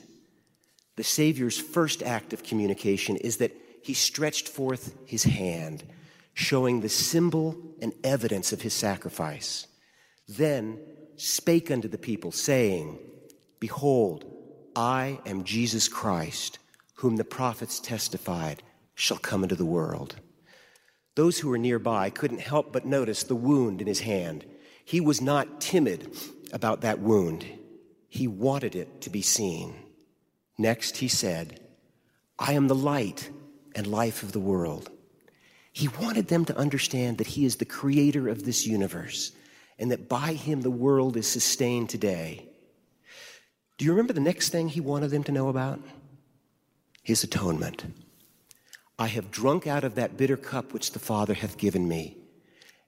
the 1.00 1.04
Savior's 1.06 1.58
first 1.58 2.04
act 2.04 2.34
of 2.34 2.44
communication 2.44 3.16
is 3.16 3.38
that 3.38 3.56
he 3.82 3.94
stretched 3.94 4.50
forth 4.50 4.98
his 5.06 5.24
hand, 5.24 5.86
showing 6.34 6.82
the 6.82 6.90
symbol 6.90 7.56
and 7.82 7.94
evidence 8.04 8.52
of 8.52 8.64
his 8.64 8.74
sacrifice. 8.74 9.66
Then 10.28 10.78
spake 11.16 11.72
unto 11.72 11.88
the 11.88 11.98
people, 11.98 12.34
saying, 12.34 13.00
Behold, 13.62 14.26
I 14.76 15.20
am 15.26 15.44
Jesus 15.44 15.88
Christ, 15.88 16.60
whom 16.96 17.16
the 17.16 17.24
prophets 17.24 17.80
testified 17.80 18.64
shall 18.96 19.18
come 19.18 19.44
into 19.44 19.56
the 19.56 19.66
world. 19.66 20.16
Those 21.16 21.40
who 21.40 21.50
were 21.50 21.58
nearby 21.58 22.10
couldn't 22.10 22.42
help 22.42 22.72
but 22.72 22.86
notice 22.86 23.24
the 23.24 23.36
wound 23.36 23.82
in 23.82 23.88
his 23.88 24.02
hand. 24.02 24.46
He 24.86 25.02
was 25.02 25.22
not 25.22 25.62
timid 25.62 26.14
about 26.52 26.82
that 26.82 27.00
wound, 27.00 27.46
he 28.08 28.28
wanted 28.28 28.76
it 28.76 29.02
to 29.02 29.10
be 29.10 29.22
seen. 29.22 29.76
Next, 30.58 30.98
he 30.98 31.08
said, 31.08 31.60
I 32.38 32.54
am 32.54 32.68
the 32.68 32.76
light 32.76 33.30
and 33.76 33.86
life 33.88 34.24
of 34.24 34.32
the 34.32 34.40
world. 34.40 34.90
He 35.72 35.88
wanted 35.88 36.28
them 36.28 36.44
to 36.46 36.58
understand 36.58 37.18
that 37.20 37.28
he 37.28 37.46
is 37.46 37.58
the 37.58 37.66
creator 37.66 38.28
of 38.28 38.44
this 38.44 38.66
universe 38.66 39.32
and 39.78 39.92
that 39.92 40.10
by 40.10 40.34
him 40.34 40.62
the 40.62 40.72
world 40.72 41.16
is 41.16 41.28
sustained 41.28 41.90
today. 41.90 42.49
Do 43.80 43.86
you 43.86 43.92
remember 43.92 44.12
the 44.12 44.20
next 44.20 44.50
thing 44.50 44.68
he 44.68 44.82
wanted 44.82 45.10
them 45.10 45.24
to 45.24 45.32
know 45.32 45.48
about? 45.48 45.80
His 47.02 47.24
atonement. 47.24 47.86
I 49.00 49.08
have 49.08 49.32
drunk 49.32 49.68
out 49.68 49.86
of 49.86 49.96
that 49.96 50.18
bitter 50.18 50.36
cup 50.36 50.74
which 50.74 50.92
the 50.92 51.00
Father 51.00 51.34
hath 51.34 51.58
given 51.58 51.88
me, 51.88 52.18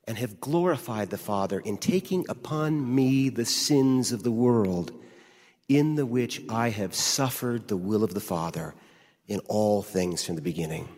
and 0.05 0.17
have 0.17 0.41
glorified 0.41 1.09
the 1.09 1.17
Father 1.17 1.61
in 1.61 1.77
taking 1.77 2.25
upon 2.27 2.93
me 2.93 3.29
the 3.29 3.45
sins 3.45 4.11
of 4.11 4.23
the 4.23 4.31
world 4.31 4.91
in 5.69 5.95
the 5.95 6.05
which 6.05 6.41
I 6.49 6.71
have 6.71 6.93
suffered 6.93 7.69
the 7.69 7.77
will 7.77 8.03
of 8.03 8.13
the 8.13 8.19
Father 8.19 8.75
in 9.29 9.39
all 9.47 9.81
things 9.81 10.25
from 10.25 10.35
the 10.35 10.41
beginning. 10.41 10.89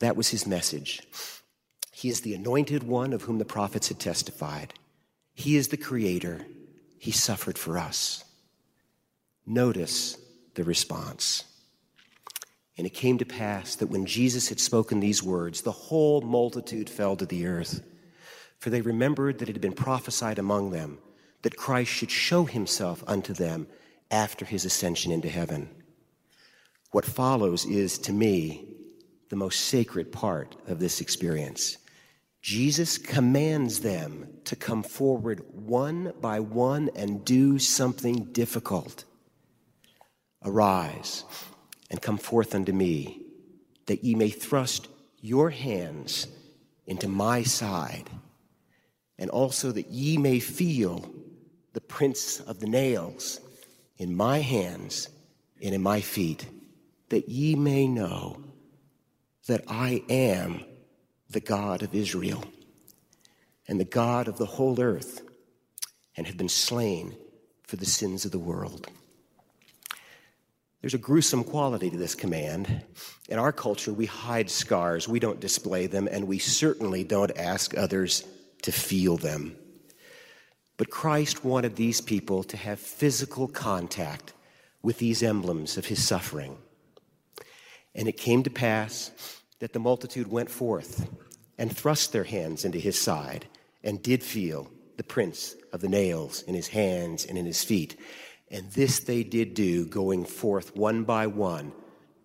That 0.00 0.16
was 0.16 0.30
his 0.30 0.44
message. 0.44 1.00
He 1.92 2.08
is 2.08 2.22
the 2.22 2.34
anointed 2.34 2.82
one 2.82 3.12
of 3.12 3.22
whom 3.22 3.38
the 3.38 3.44
prophets 3.44 3.86
had 3.86 4.00
testified. 4.00 4.74
He 5.34 5.54
is 5.54 5.68
the 5.68 5.76
creator. 5.76 6.44
He 6.98 7.12
suffered 7.12 7.56
for 7.56 7.78
us. 7.78 8.23
Notice 9.46 10.16
the 10.54 10.64
response. 10.64 11.44
And 12.76 12.86
it 12.86 12.94
came 12.94 13.18
to 13.18 13.24
pass 13.24 13.76
that 13.76 13.86
when 13.90 14.06
Jesus 14.06 14.48
had 14.48 14.58
spoken 14.58 15.00
these 15.00 15.22
words, 15.22 15.62
the 15.62 15.72
whole 15.72 16.22
multitude 16.22 16.90
fell 16.90 17.16
to 17.16 17.26
the 17.26 17.46
earth. 17.46 17.82
For 18.58 18.70
they 18.70 18.80
remembered 18.80 19.38
that 19.38 19.48
it 19.48 19.54
had 19.54 19.60
been 19.60 19.72
prophesied 19.72 20.38
among 20.38 20.70
them 20.70 20.98
that 21.42 21.56
Christ 21.56 21.90
should 21.90 22.10
show 22.10 22.44
himself 22.46 23.04
unto 23.06 23.34
them 23.34 23.66
after 24.10 24.44
his 24.44 24.64
ascension 24.64 25.12
into 25.12 25.28
heaven. 25.28 25.68
What 26.90 27.04
follows 27.04 27.66
is, 27.66 27.98
to 27.98 28.12
me, 28.12 28.66
the 29.28 29.36
most 29.36 29.60
sacred 29.60 30.10
part 30.10 30.56
of 30.66 30.78
this 30.78 31.00
experience. 31.00 31.76
Jesus 32.40 32.98
commands 32.98 33.80
them 33.80 34.28
to 34.44 34.56
come 34.56 34.82
forward 34.82 35.42
one 35.52 36.12
by 36.20 36.40
one 36.40 36.90
and 36.94 37.24
do 37.24 37.58
something 37.58 38.32
difficult. 38.32 39.04
Arise 40.44 41.24
and 41.90 42.00
come 42.02 42.18
forth 42.18 42.54
unto 42.54 42.72
me, 42.72 43.22
that 43.86 44.04
ye 44.04 44.14
may 44.14 44.30
thrust 44.30 44.88
your 45.20 45.50
hands 45.50 46.26
into 46.86 47.08
my 47.08 47.42
side, 47.42 48.10
and 49.18 49.30
also 49.30 49.72
that 49.72 49.88
ye 49.88 50.18
may 50.18 50.38
feel 50.40 51.10
the 51.72 51.80
prints 51.80 52.40
of 52.40 52.60
the 52.60 52.66
nails 52.66 53.40
in 53.96 54.14
my 54.14 54.40
hands 54.40 55.08
and 55.62 55.74
in 55.74 55.82
my 55.82 56.00
feet, 56.00 56.46
that 57.08 57.28
ye 57.28 57.54
may 57.54 57.86
know 57.86 58.42
that 59.46 59.64
I 59.68 60.02
am 60.08 60.64
the 61.30 61.40
God 61.40 61.82
of 61.82 61.94
Israel 61.94 62.44
and 63.66 63.80
the 63.80 63.84
God 63.84 64.28
of 64.28 64.36
the 64.36 64.46
whole 64.46 64.80
earth, 64.80 65.22
and 66.16 66.26
have 66.26 66.36
been 66.36 66.48
slain 66.48 67.16
for 67.62 67.76
the 67.76 67.86
sins 67.86 68.24
of 68.24 68.30
the 68.30 68.38
world. 68.38 68.88
There's 70.84 70.92
a 70.92 70.98
gruesome 70.98 71.44
quality 71.44 71.88
to 71.88 71.96
this 71.96 72.14
command. 72.14 72.84
In 73.30 73.38
our 73.38 73.52
culture, 73.52 73.90
we 73.90 74.04
hide 74.04 74.50
scars, 74.50 75.08
we 75.08 75.18
don't 75.18 75.40
display 75.40 75.86
them, 75.86 76.06
and 76.06 76.28
we 76.28 76.38
certainly 76.38 77.04
don't 77.04 77.34
ask 77.38 77.74
others 77.74 78.22
to 78.64 78.70
feel 78.70 79.16
them. 79.16 79.56
But 80.76 80.90
Christ 80.90 81.42
wanted 81.42 81.76
these 81.76 82.02
people 82.02 82.44
to 82.44 82.58
have 82.58 82.78
physical 82.78 83.48
contact 83.48 84.34
with 84.82 84.98
these 84.98 85.22
emblems 85.22 85.78
of 85.78 85.86
his 85.86 86.06
suffering. 86.06 86.58
And 87.94 88.06
it 88.06 88.18
came 88.18 88.42
to 88.42 88.50
pass 88.50 89.10
that 89.60 89.72
the 89.72 89.78
multitude 89.78 90.30
went 90.30 90.50
forth 90.50 91.08
and 91.56 91.74
thrust 91.74 92.12
their 92.12 92.24
hands 92.24 92.66
into 92.66 92.78
his 92.78 93.00
side 93.00 93.46
and 93.82 94.02
did 94.02 94.22
feel 94.22 94.70
the 94.98 95.02
prints 95.02 95.56
of 95.72 95.80
the 95.80 95.88
nails 95.88 96.42
in 96.42 96.54
his 96.54 96.68
hands 96.68 97.24
and 97.24 97.38
in 97.38 97.46
his 97.46 97.64
feet. 97.64 97.98
And 98.54 98.70
this 98.70 99.00
they 99.00 99.24
did 99.24 99.54
do, 99.54 99.84
going 99.84 100.24
forth 100.24 100.76
one 100.76 101.02
by 101.02 101.26
one 101.26 101.72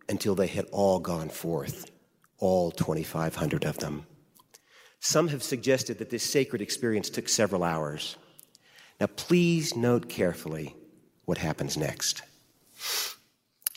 until 0.07 0.35
they 0.35 0.45
had 0.45 0.67
all 0.71 0.99
gone 0.99 1.29
forth, 1.29 1.89
all 2.37 2.69
2,500 2.69 3.65
of 3.65 3.79
them. 3.79 4.05
Some 4.99 5.29
have 5.29 5.41
suggested 5.41 5.97
that 5.97 6.11
this 6.11 6.21
sacred 6.21 6.61
experience 6.61 7.09
took 7.09 7.27
several 7.27 7.63
hours. 7.63 8.15
Now, 8.99 9.07
please 9.07 9.75
note 9.75 10.07
carefully 10.07 10.75
what 11.25 11.39
happens 11.39 11.77
next. 11.77 12.21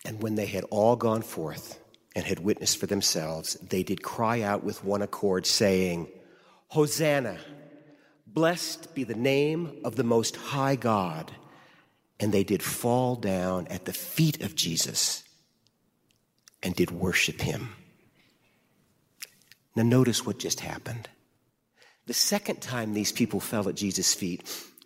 And 0.04 0.22
when 0.22 0.34
they 0.34 0.44
had 0.46 0.64
all 0.64 0.94
gone 0.94 1.22
forth 1.22 1.80
and 2.14 2.26
had 2.26 2.40
witnessed 2.40 2.76
for 2.76 2.86
themselves, 2.86 3.54
they 3.54 3.82
did 3.82 4.02
cry 4.02 4.42
out 4.42 4.62
with 4.62 4.84
one 4.84 5.00
accord, 5.00 5.46
saying, 5.46 6.06
Hosanna! 6.68 7.38
Blessed 8.26 8.94
be 8.94 9.04
the 9.04 9.14
name 9.14 9.80
of 9.84 9.96
the 9.96 10.04
Most 10.04 10.36
High 10.36 10.76
God. 10.76 11.32
And 12.20 12.32
they 12.32 12.44
did 12.44 12.62
fall 12.62 13.16
down 13.16 13.66
at 13.68 13.84
the 13.84 13.92
feet 13.92 14.42
of 14.42 14.54
Jesus 14.54 15.24
and 16.62 16.74
did 16.74 16.90
worship 16.90 17.40
him. 17.40 17.74
Now, 19.74 19.82
notice 19.82 20.24
what 20.24 20.38
just 20.38 20.60
happened. 20.60 21.08
The 22.06 22.14
second 22.14 22.60
time 22.60 22.92
these 22.92 23.12
people 23.12 23.40
fell 23.40 23.68
at 23.68 23.74
Jesus' 23.74 24.14
feet, 24.14 24.42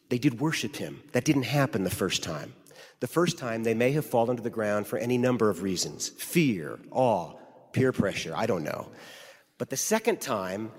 they 0.09 0.18
did 0.18 0.40
worship 0.40 0.76
him. 0.76 1.02
That 1.12 1.25
didn't 1.25 1.45
happen 1.45 1.85
the 1.85 1.90
first 1.90 2.23
time. 2.23 2.54
The 3.00 3.06
first 3.06 3.37
time, 3.38 3.64
they 3.64 3.75
may 3.75 3.92
have 3.92 4.06
fallen 4.06 4.37
to 4.37 4.42
the 4.42 4.50
ground 4.50 4.87
for 4.87 4.99
any 4.99 5.18
number 5.18 5.50
of 5.50 5.62
reasons 5.62 6.09
fear, 6.09 6.78
awe, 6.90 7.35
peer 7.73 7.92
pressure, 7.92 8.33
I 8.35 8.47
don't 8.47 8.64
know. 8.64 8.88
But 9.59 9.71
the 9.71 9.76
second 9.76 10.21
time, 10.21 10.73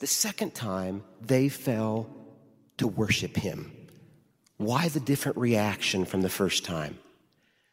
the 0.00 0.06
second 0.06 0.54
time, 0.54 1.02
they 1.20 1.48
fell 1.48 2.08
to 2.78 2.86
worship 2.86 3.36
him. 3.36 3.72
Why 4.56 4.88
the 4.88 5.00
different 5.00 5.36
reaction 5.36 6.04
from 6.04 6.22
the 6.22 6.30
first 6.30 6.64
time? 6.64 6.98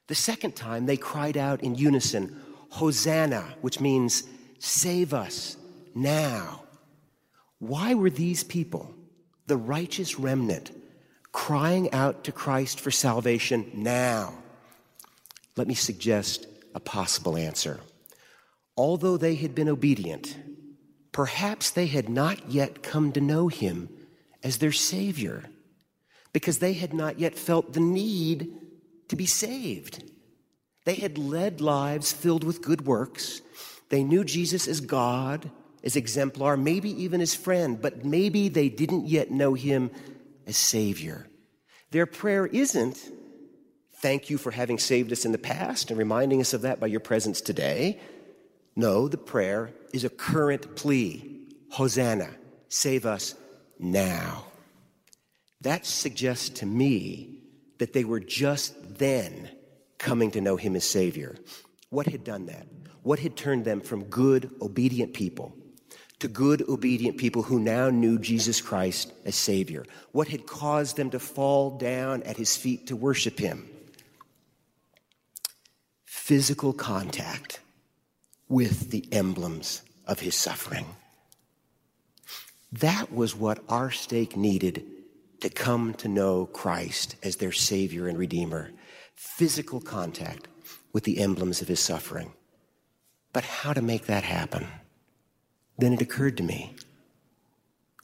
The 0.07 0.15
second 0.15 0.55
time, 0.55 0.85
they 0.85 0.97
cried 0.97 1.37
out 1.37 1.63
in 1.63 1.75
unison, 1.75 2.41
Hosanna, 2.69 3.55
which 3.61 3.79
means 3.79 4.23
save 4.59 5.13
us 5.13 5.55
now. 5.95 6.63
Why 7.59 7.93
were 7.93 8.09
these 8.09 8.43
people, 8.43 8.93
the 9.47 9.57
righteous 9.57 10.19
remnant, 10.19 10.71
crying 11.31 11.91
out 11.93 12.25
to 12.25 12.31
Christ 12.31 12.79
for 12.79 12.91
salvation 12.91 13.71
now? 13.73 14.33
Let 15.55 15.67
me 15.67 15.75
suggest 15.75 16.47
a 16.75 16.79
possible 16.79 17.37
answer. 17.37 17.79
although 18.75 19.17
they 19.17 19.35
had 19.35 19.53
been 19.53 19.69
obedient, 19.69 20.35
perhaps 21.11 21.69
they 21.69 21.85
had 21.85 22.09
not 22.09 22.49
yet 22.49 22.81
come 22.81 23.11
to 23.11 23.21
know 23.21 23.47
him 23.47 23.87
as 24.41 24.57
their 24.57 24.71
Savior 24.71 25.43
because 26.33 26.59
they 26.59 26.73
had 26.73 26.93
not 26.93 27.19
yet 27.19 27.35
felt 27.35 27.73
the 27.73 27.79
need 27.79 28.51
to 29.07 29.15
be 29.15 29.25
saved. 29.25 30.03
They 30.85 30.95
had 30.95 31.17
led 31.17 31.61
lives 31.61 32.11
filled 32.11 32.43
with 32.43 32.61
good 32.61 32.85
works. 32.85 33.41
They 33.89 34.03
knew 34.03 34.23
Jesus 34.23 34.67
as 34.67 34.81
God, 34.81 35.49
as 35.83 35.95
exemplar, 35.95 36.57
maybe 36.57 36.89
even 37.03 37.21
as 37.21 37.35
friend, 37.35 37.81
but 37.81 38.03
maybe 38.03 38.49
they 38.49 38.69
didn't 38.69 39.07
yet 39.07 39.31
know 39.31 39.53
him 39.53 39.91
as 40.47 40.57
Savior. 40.57 41.27
Their 41.91 42.05
prayer 42.05 42.47
isn't, 42.47 42.99
thank 43.97 44.29
you 44.29 44.37
for 44.37 44.51
having 44.51 44.79
saved 44.79 45.11
us 45.11 45.25
in 45.25 45.31
the 45.31 45.37
past 45.37 45.91
and 45.91 45.97
reminding 45.97 46.41
us 46.41 46.53
of 46.53 46.63
that 46.63 46.79
by 46.79 46.87
your 46.87 46.99
presence 46.99 47.39
today. 47.39 47.99
No, 48.75 49.07
the 49.07 49.17
prayer 49.17 49.71
is 49.93 50.03
a 50.03 50.09
current 50.09 50.75
plea 50.75 51.29
Hosanna, 51.69 52.29
save 52.69 53.03
us 53.03 53.33
now. 53.79 54.45
That 55.63 55.85
suggests 55.85 56.49
to 56.59 56.65
me 56.65 57.39
that 57.77 57.93
they 57.93 58.03
were 58.03 58.19
just 58.19 58.97
then 58.97 59.49
coming 59.97 60.29
to 60.31 60.41
know 60.41 60.57
him 60.57 60.75
as 60.75 60.83
Savior. 60.83 61.37
What 61.89 62.05
had 62.07 62.25
done 62.25 62.47
that? 62.47 62.67
What 63.01 63.19
had 63.19 63.37
turned 63.37 63.63
them 63.63 63.79
from 63.79 64.03
good, 64.05 64.51
obedient 64.61 65.13
people 65.13 65.55
to 66.19 66.27
good, 66.27 66.67
obedient 66.67 67.17
people 67.17 67.43
who 67.43 67.59
now 67.59 67.89
knew 67.89 68.19
Jesus 68.19 68.61
Christ 68.61 69.13
as 69.25 69.35
Savior? 69.35 69.85
What 70.11 70.27
had 70.27 70.45
caused 70.45 70.97
them 70.97 71.09
to 71.11 71.19
fall 71.19 71.77
down 71.77 72.23
at 72.23 72.37
his 72.37 72.57
feet 72.57 72.87
to 72.87 72.95
worship 72.97 73.39
him? 73.39 73.69
Physical 76.03 76.73
contact 76.73 77.61
with 78.49 78.91
the 78.91 79.05
emblems 79.13 79.81
of 80.07 80.19
his 80.19 80.35
suffering. 80.35 80.85
That 82.73 83.13
was 83.13 83.33
what 83.33 83.63
our 83.69 83.91
stake 83.91 84.35
needed 84.35 84.85
to 85.43 85.49
come 85.49 85.93
to 85.95 86.07
know 86.07 86.45
Christ 86.45 87.17
as 87.21 87.35
their 87.35 87.51
Savior 87.51 88.07
and 88.07 88.17
Redeemer. 88.17 88.71
Physical 89.13 89.81
contact 89.81 90.47
with 90.93 91.03
the 91.03 91.19
emblems 91.19 91.61
of 91.61 91.67
his 91.67 91.81
suffering. 91.81 92.31
But 93.33 93.43
how 93.43 93.73
to 93.73 93.81
make 93.81 94.05
that 94.05 94.23
happen? 94.23 94.65
Then 95.77 95.91
it 95.91 96.01
occurred 96.01 96.37
to 96.37 96.43
me 96.43 96.75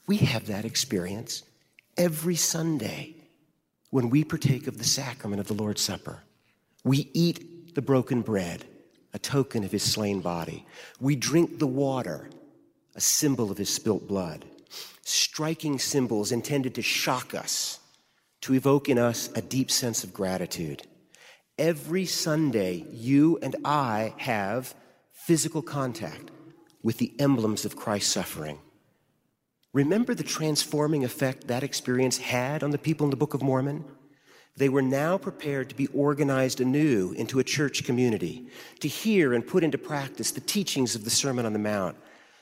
we 0.06 0.18
have 0.18 0.48
that 0.48 0.66
experience 0.66 1.42
every 1.96 2.34
Sunday 2.34 3.14
when 3.88 4.10
we 4.10 4.22
partake 4.22 4.66
of 4.66 4.76
the 4.76 4.84
sacrament 4.84 5.40
of 5.40 5.46
the 5.46 5.54
Lord's 5.54 5.80
Supper. 5.80 6.22
We 6.84 7.08
eat 7.14 7.74
the 7.74 7.80
broken 7.80 8.20
bread, 8.20 8.66
a 9.14 9.18
token 9.18 9.64
of 9.64 9.72
his 9.72 9.82
slain 9.82 10.20
body. 10.20 10.66
We 11.00 11.16
drink 11.16 11.58
the 11.58 11.66
water, 11.66 12.28
a 12.94 13.00
symbol 13.00 13.50
of 13.50 13.56
his 13.56 13.72
spilt 13.72 14.06
blood. 14.06 14.44
Striking 15.02 15.78
symbols 15.78 16.32
intended 16.32 16.74
to 16.74 16.82
shock 16.82 17.34
us, 17.34 17.80
to 18.42 18.54
evoke 18.54 18.88
in 18.88 18.98
us 18.98 19.30
a 19.34 19.42
deep 19.42 19.70
sense 19.70 20.04
of 20.04 20.12
gratitude. 20.12 20.82
Every 21.58 22.06
Sunday, 22.06 22.86
you 22.90 23.38
and 23.42 23.56
I 23.64 24.14
have 24.18 24.74
physical 25.12 25.62
contact 25.62 26.30
with 26.82 26.98
the 26.98 27.12
emblems 27.18 27.64
of 27.64 27.76
Christ's 27.76 28.12
suffering. 28.12 28.58
Remember 29.72 30.14
the 30.14 30.24
transforming 30.24 31.04
effect 31.04 31.46
that 31.46 31.62
experience 31.62 32.18
had 32.18 32.62
on 32.62 32.70
the 32.70 32.78
people 32.78 33.04
in 33.04 33.10
the 33.10 33.16
Book 33.16 33.34
of 33.34 33.42
Mormon? 33.42 33.84
They 34.56 34.68
were 34.68 34.82
now 34.82 35.16
prepared 35.16 35.68
to 35.68 35.76
be 35.76 35.86
organized 35.88 36.60
anew 36.60 37.12
into 37.12 37.38
a 37.38 37.44
church 37.44 37.84
community, 37.84 38.48
to 38.80 38.88
hear 38.88 39.32
and 39.32 39.46
put 39.46 39.62
into 39.62 39.78
practice 39.78 40.32
the 40.32 40.40
teachings 40.40 40.94
of 40.94 41.04
the 41.04 41.10
Sermon 41.10 41.46
on 41.46 41.52
the 41.52 41.58
Mount, 41.58 41.96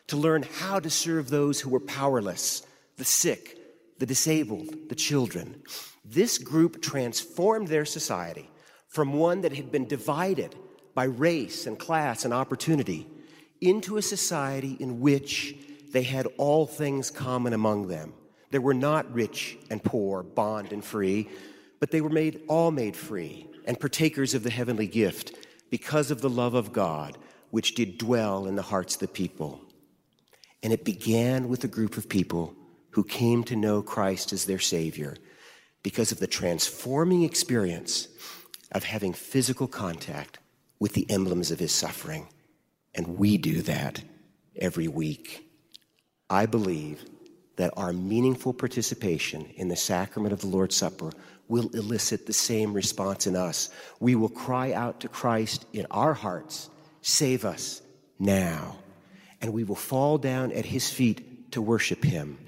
to 0.08 0.16
learn 0.16 0.42
how 0.42 0.80
to 0.80 0.90
serve 0.90 1.30
those 1.30 1.60
who 1.60 1.70
were 1.70 1.80
powerless, 1.80 2.66
the 2.96 3.04
sick, 3.04 3.56
the 3.98 4.06
disabled, 4.06 4.74
the 4.88 4.94
children. 4.94 5.62
This 6.04 6.38
group 6.38 6.82
transformed 6.82 7.68
their 7.68 7.84
society 7.84 8.50
from 8.88 9.12
one 9.12 9.42
that 9.42 9.52
had 9.52 9.70
been 9.70 9.86
divided 9.86 10.54
by 10.94 11.04
race 11.04 11.66
and 11.66 11.78
class 11.78 12.24
and 12.24 12.34
opportunity 12.34 13.06
into 13.60 13.96
a 13.96 14.02
society 14.02 14.76
in 14.80 15.00
which 15.00 15.54
they 15.92 16.02
had 16.02 16.26
all 16.38 16.66
things 16.66 17.10
common 17.10 17.52
among 17.52 17.88
them. 17.88 18.12
There 18.50 18.60
were 18.60 18.74
not 18.74 19.12
rich 19.12 19.58
and 19.68 19.82
poor, 19.82 20.22
bond 20.22 20.72
and 20.72 20.84
free, 20.84 21.28
but 21.80 21.90
they 21.90 22.00
were 22.00 22.08
made 22.08 22.40
all 22.48 22.70
made 22.70 22.96
free 22.96 23.46
and 23.66 23.78
partakers 23.78 24.34
of 24.34 24.42
the 24.42 24.50
heavenly 24.50 24.86
gift 24.86 25.34
because 25.70 26.10
of 26.10 26.22
the 26.22 26.30
love 26.30 26.54
of 26.54 26.72
God 26.72 27.18
which 27.50 27.74
did 27.74 27.98
dwell 27.98 28.46
in 28.46 28.56
the 28.56 28.62
hearts 28.62 28.94
of 28.94 29.00
the 29.00 29.08
people. 29.08 29.60
And 30.62 30.72
it 30.72 30.84
began 30.84 31.48
with 31.48 31.64
a 31.64 31.68
group 31.68 31.96
of 31.96 32.08
people 32.08 32.54
who 32.90 33.04
came 33.04 33.44
to 33.44 33.56
know 33.56 33.82
Christ 33.82 34.32
as 34.32 34.44
their 34.44 34.58
Savior 34.58 35.16
because 35.82 36.10
of 36.10 36.18
the 36.18 36.26
transforming 36.26 37.22
experience 37.22 38.08
of 38.72 38.84
having 38.84 39.12
physical 39.12 39.68
contact 39.68 40.38
with 40.78 40.94
the 40.94 41.08
emblems 41.10 41.50
of 41.50 41.58
His 41.58 41.72
suffering. 41.72 42.28
And 42.94 43.18
we 43.18 43.38
do 43.38 43.62
that 43.62 44.02
every 44.56 44.88
week. 44.88 45.48
I 46.28 46.46
believe 46.46 47.04
that 47.56 47.74
our 47.76 47.92
meaningful 47.92 48.52
participation 48.52 49.46
in 49.56 49.68
the 49.68 49.76
sacrament 49.76 50.32
of 50.32 50.40
the 50.40 50.46
Lord's 50.46 50.76
Supper 50.76 51.12
will 51.48 51.68
elicit 51.70 52.26
the 52.26 52.32
same 52.32 52.72
response 52.72 53.26
in 53.26 53.34
us. 53.34 53.70
We 54.00 54.14
will 54.14 54.28
cry 54.28 54.72
out 54.72 55.00
to 55.00 55.08
Christ 55.08 55.66
in 55.72 55.86
our 55.90 56.14
hearts, 56.14 56.70
Save 57.00 57.44
us 57.44 57.80
now. 58.18 58.76
And 59.40 59.52
we 59.52 59.64
will 59.64 59.76
fall 59.76 60.18
down 60.18 60.52
at 60.52 60.66
his 60.66 60.90
feet 60.90 61.52
to 61.52 61.62
worship 61.62 62.04
him. 62.04 62.38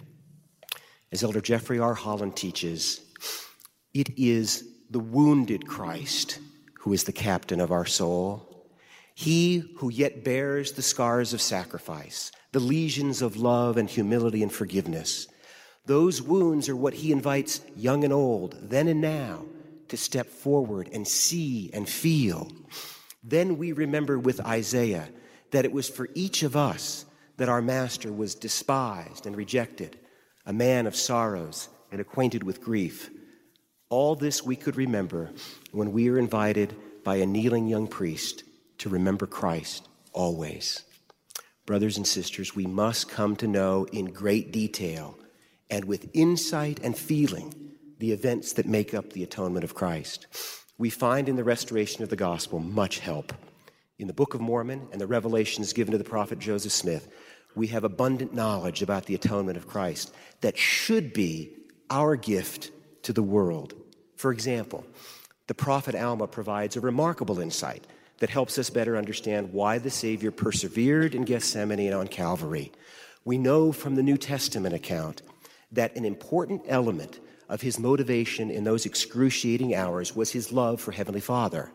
As 1.13 1.23
Elder 1.23 1.41
Jeffrey 1.41 1.79
R. 1.79 1.95
Holland 1.95 2.37
teaches, 2.37 3.01
it 3.95 4.19
is 4.19 4.65
the 4.91 5.01
wounded 5.01 5.67
Christ 5.67 6.39
who 6.81 6.93
is 6.93 7.05
the 7.05 7.13
captain 7.13 7.61
of 7.61 7.71
our 7.71 7.87
soul. 7.87 8.69
He 9.15 9.59
who 9.77 9.91
yet 9.91 10.25
bears 10.25 10.73
the 10.73 10.83
scars 10.83 11.33
of 11.33 11.43
sacrifice, 11.43 12.33
the 12.53 12.61
lesions 12.61 13.23
of 13.23 13.37
love 13.37 13.77
and 13.77 13.89
humility 13.89 14.43
and 14.43 14.53
forgiveness. 14.53 15.27
Those 15.87 16.23
wounds 16.23 16.69
are 16.69 16.77
what 16.77 16.95
he 16.95 17.13
invites 17.13 17.61
young 17.77 18.05
and 18.05 18.13
old, 18.13 18.57
then 18.63 18.89
and 18.89 19.01
now, 19.01 19.45
to 19.89 19.97
step 19.97 20.29
forward 20.29 20.89
and 20.93 21.07
see 21.07 21.71
and 21.73 21.89
feel. 21.89 22.51
Then 23.23 23.59
we 23.59 23.73
remember 23.73 24.19
with 24.19 24.41
Isaiah 24.41 25.09
that 25.51 25.65
it 25.65 25.73
was 25.73 25.89
for 25.89 26.09
each 26.15 26.43
of 26.43 26.57
us 26.57 27.05
that 27.37 27.49
our 27.49 27.63
master 27.63 28.13
was 28.13 28.35
despised 28.35 29.27
and 29.27 29.37
rejected, 29.37 29.99
a 30.47 30.53
man 30.53 30.87
of 30.87 30.97
sorrows 30.97 31.69
and 31.91 32.01
acquainted 32.01 32.43
with 32.43 32.63
grief. 32.63 33.11
All 33.89 34.15
this 34.15 34.45
we 34.45 34.57
could 34.57 34.77
remember 34.77 35.33
when 35.73 35.93
we 35.93 36.09
are 36.09 36.19
invited 36.19 36.77
by 37.03 37.17
a 37.17 37.27
kneeling 37.27 37.67
young 37.67 37.87
priest 37.87 38.45
to 38.79 38.89
remember 38.89 39.27
Christ 39.27 39.89
always. 40.13 40.85
Brothers 41.67 41.97
and 41.97 42.07
sisters, 42.07 42.55
we 42.55 42.67
must 42.67 43.09
come 43.09 43.37
to 43.37 43.47
know 43.47 43.87
in 43.93 44.07
great 44.07 44.53
detail 44.53 45.19
and 45.69 45.85
with 45.85 46.11
insight 46.15 46.81
and 46.83 46.97
feeling 46.97 47.55
the 47.99 48.13
events 48.13 48.55
that 48.55 48.67
make 48.67 48.93
up 48.93 49.13
the 49.13 49.23
atonement 49.23 49.65
of 49.65 49.75
Christ. 49.75 50.27
We 50.79 50.91
find 50.91 51.29
in 51.29 51.37
the 51.37 51.45
restoration 51.45 52.03
of 52.03 52.09
the 52.09 52.17
gospel 52.17 52.59
much 52.59 52.99
help. 52.99 53.33
In 54.01 54.07
the 54.07 54.15
Book 54.15 54.33
of 54.33 54.41
Mormon 54.41 54.89
and 54.93 54.99
the 54.99 55.07
revelations 55.07 55.75
given 55.75 55.93
to 55.93 55.99
the 55.99 56.05
prophet 56.05 56.39
Joseph 56.39 56.73
Smith, 56.73 57.07
we 57.55 57.67
have 57.67 57.85
abundant 57.85 58.33
knowledge 58.33 58.81
about 58.81 59.05
the 59.05 59.15
atonement 59.15 59.59
of 59.59 59.67
Christ 59.67 60.15
that 60.41 60.57
should 60.57 61.13
be 61.13 61.53
our 61.91 62.17
gift 62.17 62.71
to 63.03 63.13
the 63.13 63.23
world. 63.23 63.75
For 64.17 64.33
example, 64.33 64.87
the 65.49 65.55
prophet 65.55 65.95
Alma 65.95 66.27
provides 66.27 66.77
a 66.77 66.81
remarkable 66.81 67.41
insight 67.41 67.87
that 68.21 68.31
helps 68.31 68.59
us 68.59 68.71
better 68.71 68.97
understand 68.97 69.53
why 69.53 69.77
the 69.77 69.91
Savior 69.91 70.31
persevered 70.31 71.15
in 71.15 71.27
Gethsemane 71.27 71.81
and 71.81 71.95
on 71.95 72.09
Calvary. 72.09 72.73
We 73.27 73.37
know 73.37 73.71
from 73.71 73.97
the 73.97 74.03
New 74.03 74.17
Testament 74.17 74.75
account 74.75 75.21
that 75.73 75.95
an 75.95 76.07
important 76.07 76.63
element 76.69 77.21
of 77.51 77.61
his 77.61 77.79
motivation 77.79 78.51
in 78.51 78.65
those 78.65 78.87
excruciating 78.87 79.75
hours 79.75 80.17
was 80.17 80.33
his 80.33 80.53
love 80.53 80.81
for 80.81 80.93
Heavenly 80.93 81.21
Father. 81.21 81.71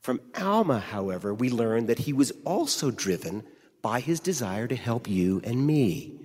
From 0.00 0.20
Alma, 0.40 0.78
however, 0.78 1.34
we 1.34 1.50
learn 1.50 1.86
that 1.86 2.00
he 2.00 2.12
was 2.12 2.32
also 2.44 2.90
driven 2.90 3.44
by 3.82 4.00
his 4.00 4.20
desire 4.20 4.66
to 4.66 4.76
help 4.76 5.08
you 5.08 5.40
and 5.44 5.66
me. 5.66 6.20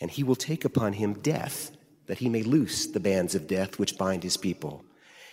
And 0.00 0.10
he 0.10 0.22
will 0.22 0.36
take 0.36 0.64
upon 0.64 0.94
him 0.94 1.14
death, 1.14 1.70
that 2.06 2.18
he 2.18 2.28
may 2.28 2.42
loose 2.42 2.86
the 2.86 3.00
bands 3.00 3.34
of 3.34 3.46
death 3.46 3.78
which 3.78 3.98
bind 3.98 4.22
his 4.22 4.36
people. 4.36 4.84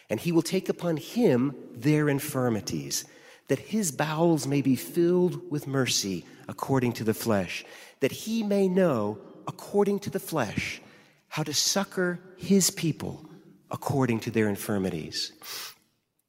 And 0.09 0.19
he 0.19 0.31
will 0.31 0.41
take 0.41 0.69
upon 0.69 0.97
him 0.97 1.55
their 1.71 2.09
infirmities 2.09 3.05
that 3.47 3.59
his 3.59 3.91
bowels 3.91 4.47
may 4.47 4.61
be 4.61 4.75
filled 4.75 5.51
with 5.51 5.67
mercy 5.67 6.25
according 6.47 6.93
to 6.93 7.03
the 7.03 7.13
flesh, 7.13 7.65
that 7.99 8.11
he 8.11 8.43
may 8.43 8.67
know, 8.67 9.17
according 9.47 9.99
to 9.99 10.09
the 10.09 10.19
flesh, 10.19 10.81
how 11.27 11.43
to 11.43 11.53
succor 11.53 12.19
his 12.37 12.69
people 12.69 13.25
according 13.71 14.19
to 14.19 14.31
their 14.31 14.47
infirmities. 14.47 15.33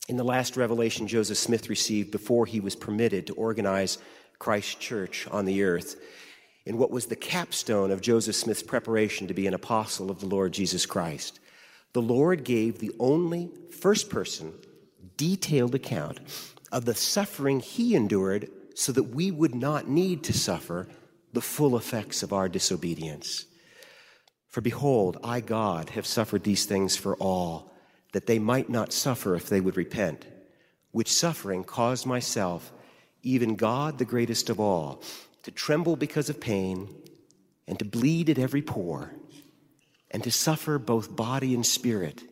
In 0.09 0.17
the 0.17 0.25
last 0.25 0.57
revelation 0.57 1.07
Joseph 1.07 1.39
Smith 1.39 1.69
received 1.71 2.11
before 2.11 2.45
he 2.45 2.61
was 2.61 2.77
permitted 2.77 3.27
to 3.27 3.35
organize 3.35 3.99
Christ 4.39 4.79
Church 4.81 5.27
on 5.31 5.47
the 5.47 5.63
earth 5.63 5.97
in 6.67 6.77
what 6.77 6.91
was 6.91 7.07
the 7.07 7.17
capstone 7.17 7.91
of 7.91 8.01
Joseph 8.01 8.37
Smith's 8.37 8.63
preparation 8.63 9.29
to 9.29 9.35
be 9.35 9.47
an 9.47 9.55
apostle 9.55 10.11
of 10.11 10.21
the 10.21 10.27
Lord 10.27 10.53
Jesus 10.53 10.85
Christ. 10.87 11.41
The 11.93 12.03
Lord 12.03 12.45
gave 12.45 12.79
the 12.79 12.93
only 12.99 13.51
first 13.71 14.11
person, 14.11 14.53
detailed 15.17 15.75
account 15.75 16.19
of 16.73 16.85
the 16.85 16.95
suffering 16.95 17.61
he 17.61 17.95
endured 17.95 18.51
so 18.75 18.93
that 18.93 19.05
we 19.05 19.31
would 19.31 19.55
not 19.55 19.89
need 19.89 20.25
to 20.25 20.33
suffer 20.33 20.89
the 21.33 21.41
full 21.41 21.77
effects 21.77 22.23
of 22.23 22.33
our 22.33 22.49
disobedience. 22.49 23.47
For 24.49 24.61
behold, 24.61 25.19
I, 25.23 25.41
God, 25.41 25.91
have 25.91 26.07
suffered 26.07 26.45
these 26.45 26.67
things 26.67 26.97
for 26.97 27.17
all, 27.17 27.74
that 28.15 28.29
they 28.29 28.39
might 28.39 28.71
not 28.71 28.93
suffer 28.93 29.35
if 29.35 29.49
they 29.49 29.61
would 29.61 29.77
repent, 29.77 30.25
which 30.93 31.13
suffering 31.13 31.65
caused 31.65 32.07
myself, 32.07 32.73
even 33.25 33.57
God, 33.57 33.99
the 33.99 34.05
greatest 34.05 34.49
of 34.51 34.61
all, 34.61 35.03
to 35.43 35.51
tremble 35.51 35.97
because 35.97 36.31
of 36.31 36.41
pain, 36.41 36.89
and 37.67 37.77
to 37.81 37.85
bleed 37.85 38.31
at 38.31 38.39
every 38.39 38.63
pore, 38.63 39.11
and 40.13 40.23
to 40.23 40.31
suffer 40.31 40.79
both 40.79 41.17
body 41.17 41.55
and 41.55 41.67
spirit, 41.67 42.23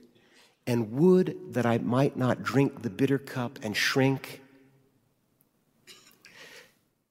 and 0.68 0.92
would 0.92 1.36
that 1.54 1.66
I 1.66 1.78
might 1.78 2.16
not 2.16 2.44
drink 2.44 2.82
the 2.82 2.90
bitter 2.90 3.18
cup 3.18 3.58
and 3.64 3.76
shrink. 3.76 4.40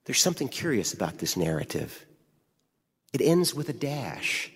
There's 0.06 0.22
something 0.22 0.48
curious 0.48 0.94
about 0.94 1.18
this 1.18 1.36
narrative. 1.36 2.06
It 3.12 3.20
ends 3.20 3.54
with 3.54 3.68
a 3.68 3.74
dash. 3.74 4.50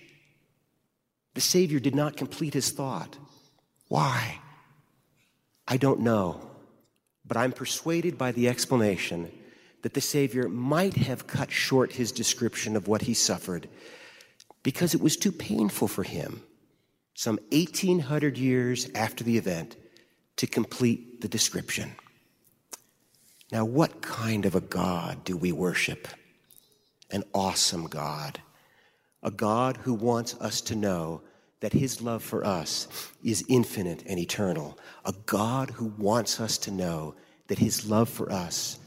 The 1.34 1.42
Savior 1.42 1.82
did 1.82 1.96
not 1.96 2.16
complete 2.16 2.54
his 2.54 2.72
thought. 2.72 3.18
Why? 3.88 4.40
I 5.68 5.78
don't 5.78 6.02
know, 6.02 6.42
but 7.26 7.38
I'm 7.38 7.52
persuaded 7.52 8.18
by 8.18 8.32
the 8.32 8.48
explanation 8.48 9.32
that 9.82 9.94
the 9.94 10.02
Savior 10.02 10.48
might 10.50 10.96
have 10.96 11.28
cut 11.28 11.52
short 11.52 11.94
his 11.94 12.12
description 12.12 12.76
of 12.76 12.88
what 12.88 13.04
he 13.04 13.14
suffered 13.14 13.70
because 14.64 14.96
it 14.96 15.02
was 15.02 15.16
too 15.16 15.32
painful 15.32 15.88
for 15.88 16.04
him, 16.04 16.42
some 17.14 17.38
1800 17.52 18.38
years 18.38 18.90
after 18.96 19.24
the 19.24 19.38
event, 19.38 19.76
to 20.38 20.48
complete 20.48 21.22
the 21.22 21.28
description. 21.28 21.96
Now, 23.52 23.64
what 23.64 24.02
kind 24.02 24.46
of 24.46 24.56
a 24.56 24.62
God 24.62 25.24
do 25.24 25.38
we 25.38 25.52
worship? 25.52 26.08
An 27.12 27.24
awesome 27.34 27.86
God 27.86 28.40
a 29.26 29.32
God 29.32 29.78
who 29.78 29.94
wants 29.96 30.36
us 30.36 30.62
to 30.62 30.76
know 30.76 31.22
that 31.62 31.74
his 31.74 32.02
love 32.02 32.24
for 32.24 32.46
us 32.46 32.88
is 33.24 33.46
infinite 33.48 34.04
and 34.06 34.20
eternal, 34.20 34.78
a 35.06 35.14
God 35.26 35.72
who 35.72 35.94
wants 35.98 36.40
us 36.40 36.58
to 36.60 36.72
know 36.72 37.16
that 37.48 37.60
his 37.60 37.90
love 37.90 38.10
for 38.10 38.32
us 38.32 38.80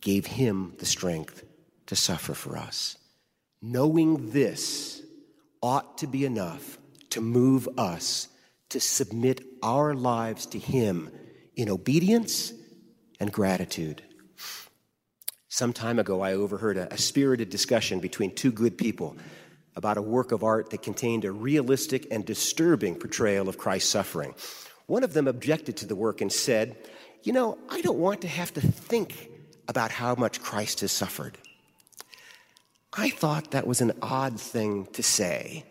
gave 0.00 0.26
him 0.26 0.74
the 0.78 0.86
strength 0.86 1.44
to 1.86 1.96
suffer 1.96 2.34
for 2.34 2.56
us. 2.56 2.96
Knowing 3.60 4.30
this 4.30 5.02
ought 5.62 5.98
to 5.98 6.06
be 6.06 6.24
enough 6.24 6.78
to 7.10 7.20
move 7.20 7.68
us 7.78 8.28
to 8.70 8.80
submit 8.80 9.44
our 9.62 9.94
lives 9.94 10.46
to 10.46 10.58
him 10.58 11.10
in 11.56 11.68
obedience 11.68 12.52
and 13.20 13.30
gratitude. 13.30 14.02
Some 15.48 15.74
time 15.74 15.98
ago, 15.98 16.22
I 16.22 16.32
overheard 16.32 16.78
a, 16.78 16.92
a 16.92 16.96
spirited 16.96 17.50
discussion 17.50 18.00
between 18.00 18.34
two 18.34 18.50
good 18.50 18.78
people 18.78 19.16
about 19.76 19.96
a 19.96 20.02
work 20.02 20.32
of 20.32 20.44
art 20.44 20.70
that 20.70 20.82
contained 20.82 21.24
a 21.24 21.32
realistic 21.32 22.06
and 22.10 22.24
disturbing 22.24 22.94
portrayal 22.94 23.48
of 23.48 23.58
Christ's 23.58 23.90
suffering. 23.90 24.34
One 24.86 25.04
of 25.04 25.14
them 25.14 25.28
objected 25.28 25.76
to 25.78 25.86
the 25.86 25.96
work 25.96 26.20
and 26.20 26.32
said, 26.32 26.76
You 27.22 27.32
know, 27.32 27.58
I 27.68 27.80
don't 27.80 27.98
want 27.98 28.20
to 28.22 28.28
have 28.28 28.52
to 28.54 28.60
think 28.60 29.30
about 29.68 29.90
how 29.90 30.14
much 30.14 30.42
Christ 30.42 30.80
has 30.80 30.92
suffered. 30.92 31.38
I 32.92 33.08
thought 33.08 33.52
that 33.52 33.66
was 33.66 33.80
an 33.80 33.92
odd 34.02 34.38
thing 34.38 34.86
to 34.92 35.02
say 35.02 35.64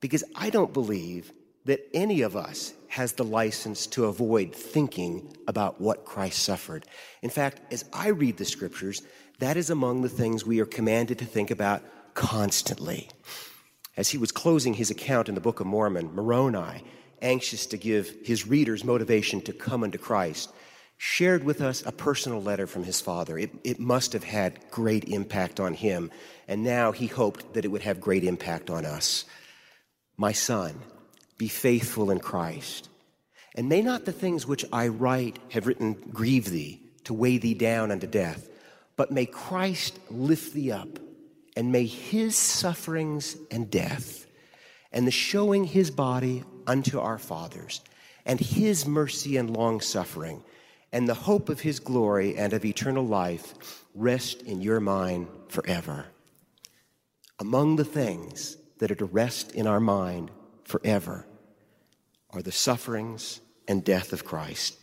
because 0.00 0.22
I 0.36 0.50
don't 0.50 0.72
believe 0.72 1.32
that 1.64 1.80
any 1.92 2.22
of 2.22 2.36
us 2.36 2.72
has 2.88 3.12
the 3.12 3.24
license 3.24 3.86
to 3.88 4.06
avoid 4.06 4.54
thinking 4.54 5.36
about 5.46 5.80
what 5.80 6.04
Christ 6.04 6.42
suffered. 6.42 6.84
In 7.22 7.30
fact, 7.30 7.72
as 7.72 7.84
I 7.92 8.08
read 8.08 8.36
the 8.36 8.44
scriptures, 8.44 9.02
that 9.38 9.56
is 9.56 9.70
among 9.70 10.02
the 10.02 10.08
things 10.08 10.44
we 10.44 10.60
are 10.60 10.66
commanded 10.66 11.18
to 11.18 11.24
think 11.24 11.50
about 11.50 11.82
constantly. 12.14 13.08
As 13.96 14.08
he 14.08 14.18
was 14.18 14.32
closing 14.32 14.74
his 14.74 14.90
account 14.90 15.28
in 15.28 15.34
the 15.34 15.40
Book 15.40 15.60
of 15.60 15.66
Mormon, 15.66 16.14
Moroni, 16.14 16.82
anxious 17.22 17.66
to 17.66 17.76
give 17.76 18.14
his 18.24 18.46
readers 18.46 18.84
motivation 18.84 19.40
to 19.42 19.52
come 19.52 19.84
unto 19.84 19.98
Christ, 19.98 20.52
shared 20.96 21.44
with 21.44 21.60
us 21.60 21.82
a 21.84 21.92
personal 21.92 22.42
letter 22.42 22.66
from 22.66 22.84
his 22.84 23.00
father. 23.00 23.38
It, 23.38 23.50
it 23.64 23.80
must 23.80 24.12
have 24.12 24.24
had 24.24 24.70
great 24.70 25.04
impact 25.04 25.58
on 25.58 25.74
him, 25.74 26.10
and 26.46 26.62
now 26.62 26.92
he 26.92 27.06
hoped 27.06 27.54
that 27.54 27.64
it 27.64 27.68
would 27.68 27.82
have 27.82 28.00
great 28.00 28.24
impact 28.24 28.70
on 28.70 28.84
us. 28.84 29.24
My 30.16 30.32
son, 30.32 30.80
be 31.38 31.48
faithful 31.48 32.10
in 32.10 32.20
Christ, 32.20 32.90
and 33.54 33.68
may 33.68 33.80
not 33.80 34.04
the 34.04 34.12
things 34.12 34.46
which 34.46 34.64
I 34.72 34.88
write 34.88 35.38
have 35.50 35.66
written 35.66 35.94
grieve 36.12 36.50
thee 36.50 36.82
to 37.04 37.14
weigh 37.14 37.38
thee 37.38 37.54
down 37.54 37.90
unto 37.90 38.06
death, 38.06 38.48
but 38.96 39.10
may 39.10 39.26
Christ 39.26 39.98
lift 40.10 40.52
thee 40.52 40.70
up 40.70 40.98
and 41.56 41.72
may 41.72 41.86
his 41.86 42.36
sufferings 42.36 43.36
and 43.50 43.70
death, 43.70 44.26
and 44.92 45.06
the 45.06 45.12
showing 45.12 45.64
his 45.64 45.90
body 45.90 46.44
unto 46.66 46.98
our 47.00 47.18
fathers, 47.18 47.80
and 48.24 48.40
his 48.40 48.86
mercy 48.86 49.36
and 49.36 49.50
long 49.50 49.80
suffering, 49.80 50.42
and 50.92 51.08
the 51.08 51.14
hope 51.14 51.48
of 51.48 51.60
his 51.60 51.78
glory 51.80 52.36
and 52.36 52.52
of 52.52 52.64
eternal 52.64 53.04
life 53.04 53.84
rest 53.94 54.42
in 54.42 54.60
your 54.60 54.80
mind 54.80 55.28
forever. 55.48 56.06
Among 57.38 57.76
the 57.76 57.84
things 57.84 58.56
that 58.78 58.90
are 58.90 58.96
to 58.96 59.04
rest 59.04 59.52
in 59.52 59.66
our 59.66 59.80
mind 59.80 60.30
forever 60.64 61.26
are 62.30 62.42
the 62.42 62.52
sufferings 62.52 63.40
and 63.66 63.84
death 63.84 64.12
of 64.12 64.24
Christ. 64.24 64.76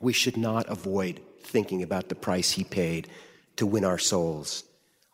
We 0.00 0.12
should 0.12 0.36
not 0.36 0.68
avoid 0.68 1.20
thinking 1.42 1.82
about 1.82 2.08
the 2.08 2.14
price 2.14 2.52
he 2.52 2.64
paid 2.64 3.08
to 3.56 3.66
win 3.66 3.84
our 3.84 3.98
souls. 3.98 4.64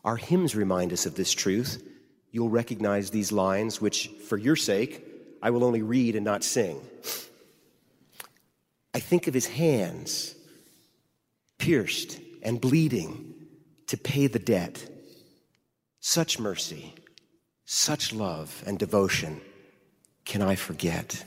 Our 0.05 0.17
hymns 0.17 0.55
remind 0.55 0.93
us 0.93 1.07
of 1.07 1.15
this 1.15 1.33
truth. 1.33 1.83
You'll 2.31 2.51
recognize 2.51 3.11
these 3.11 3.33
lines, 3.33 3.81
which, 3.81 4.09
for 4.29 4.37
your 4.37 4.57
sake, 4.57 5.05
I 5.43 5.51
will 5.51 5.65
only 5.65 5.83
read 5.83 6.17
and 6.17 6.25
not 6.25 6.45
sing. 6.45 6.81
I 8.93 9.01
think 9.01 9.27
of 9.27 9.35
his 9.35 9.47
hands, 9.47 10.35
pierced 11.59 12.21
and 12.43 12.61
bleeding, 12.61 13.35
to 13.87 13.97
pay 13.97 14.27
the 14.27 14.39
debt. 14.39 14.91
Such 16.01 16.39
mercy, 16.39 16.95
such 17.65 18.13
love 18.13 18.63
and 18.67 18.79
devotion 18.79 19.41
can 20.25 20.43
I 20.43 20.55
forget. 20.55 21.25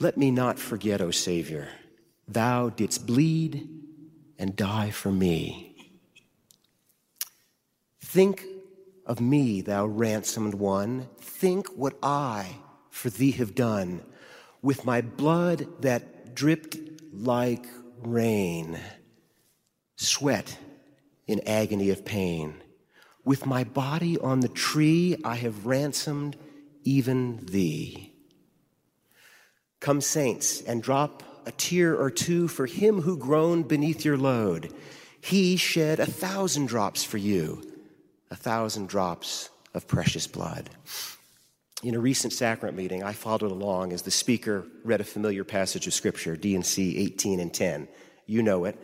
Let 0.00 0.16
me 0.16 0.30
not 0.30 0.58
forget, 0.58 1.00
O 1.00 1.10
Savior, 1.10 1.68
thou 2.26 2.68
didst 2.68 3.06
bleed 3.06 3.68
and 4.38 4.56
die 4.56 4.90
for 4.90 5.12
me. 5.12 5.73
Think 8.14 8.46
of 9.06 9.20
me, 9.20 9.60
thou 9.60 9.86
ransomed 9.86 10.54
one. 10.54 11.08
Think 11.18 11.66
what 11.76 11.98
I 12.00 12.58
for 12.88 13.10
thee 13.10 13.32
have 13.32 13.56
done 13.56 14.04
with 14.62 14.84
my 14.84 15.00
blood 15.00 15.66
that 15.80 16.32
dripped 16.32 16.76
like 17.12 17.66
rain, 18.04 18.78
sweat 19.96 20.56
in 21.26 21.40
agony 21.44 21.90
of 21.90 22.04
pain. 22.04 22.54
With 23.24 23.46
my 23.46 23.64
body 23.64 24.16
on 24.16 24.38
the 24.38 24.48
tree, 24.48 25.16
I 25.24 25.34
have 25.34 25.66
ransomed 25.66 26.36
even 26.84 27.44
thee. 27.46 28.14
Come, 29.80 30.00
saints, 30.00 30.60
and 30.60 30.84
drop 30.84 31.24
a 31.46 31.50
tear 31.50 32.00
or 32.00 32.12
two 32.12 32.46
for 32.46 32.66
him 32.66 33.00
who 33.00 33.16
groaned 33.18 33.66
beneath 33.66 34.04
your 34.04 34.16
load. 34.16 34.72
He 35.20 35.56
shed 35.56 35.98
a 35.98 36.06
thousand 36.06 36.66
drops 36.66 37.02
for 37.02 37.18
you 37.18 37.73
a 38.34 38.36
thousand 38.36 38.88
drops 38.88 39.48
of 39.74 39.86
precious 39.86 40.26
blood. 40.26 40.68
In 41.84 41.94
a 41.94 42.00
recent 42.00 42.32
sacrament 42.32 42.76
meeting, 42.76 43.04
I 43.04 43.12
followed 43.12 43.42
along 43.52 43.92
as 43.92 44.02
the 44.02 44.10
speaker 44.10 44.66
read 44.82 45.00
a 45.00 45.04
familiar 45.04 45.44
passage 45.44 45.86
of 45.86 45.94
Scripture, 45.94 46.36
D&C 46.36 46.98
18 46.98 47.38
and 47.38 47.54
10. 47.54 47.86
You 48.26 48.42
know 48.42 48.64
it. 48.64 48.76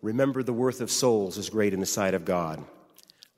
Remember 0.00 0.42
the 0.42 0.54
worth 0.54 0.80
of 0.80 0.90
souls 0.90 1.36
is 1.36 1.50
great 1.50 1.74
in 1.74 1.80
the 1.80 1.84
sight 1.84 2.14
of 2.14 2.24
God. 2.24 2.64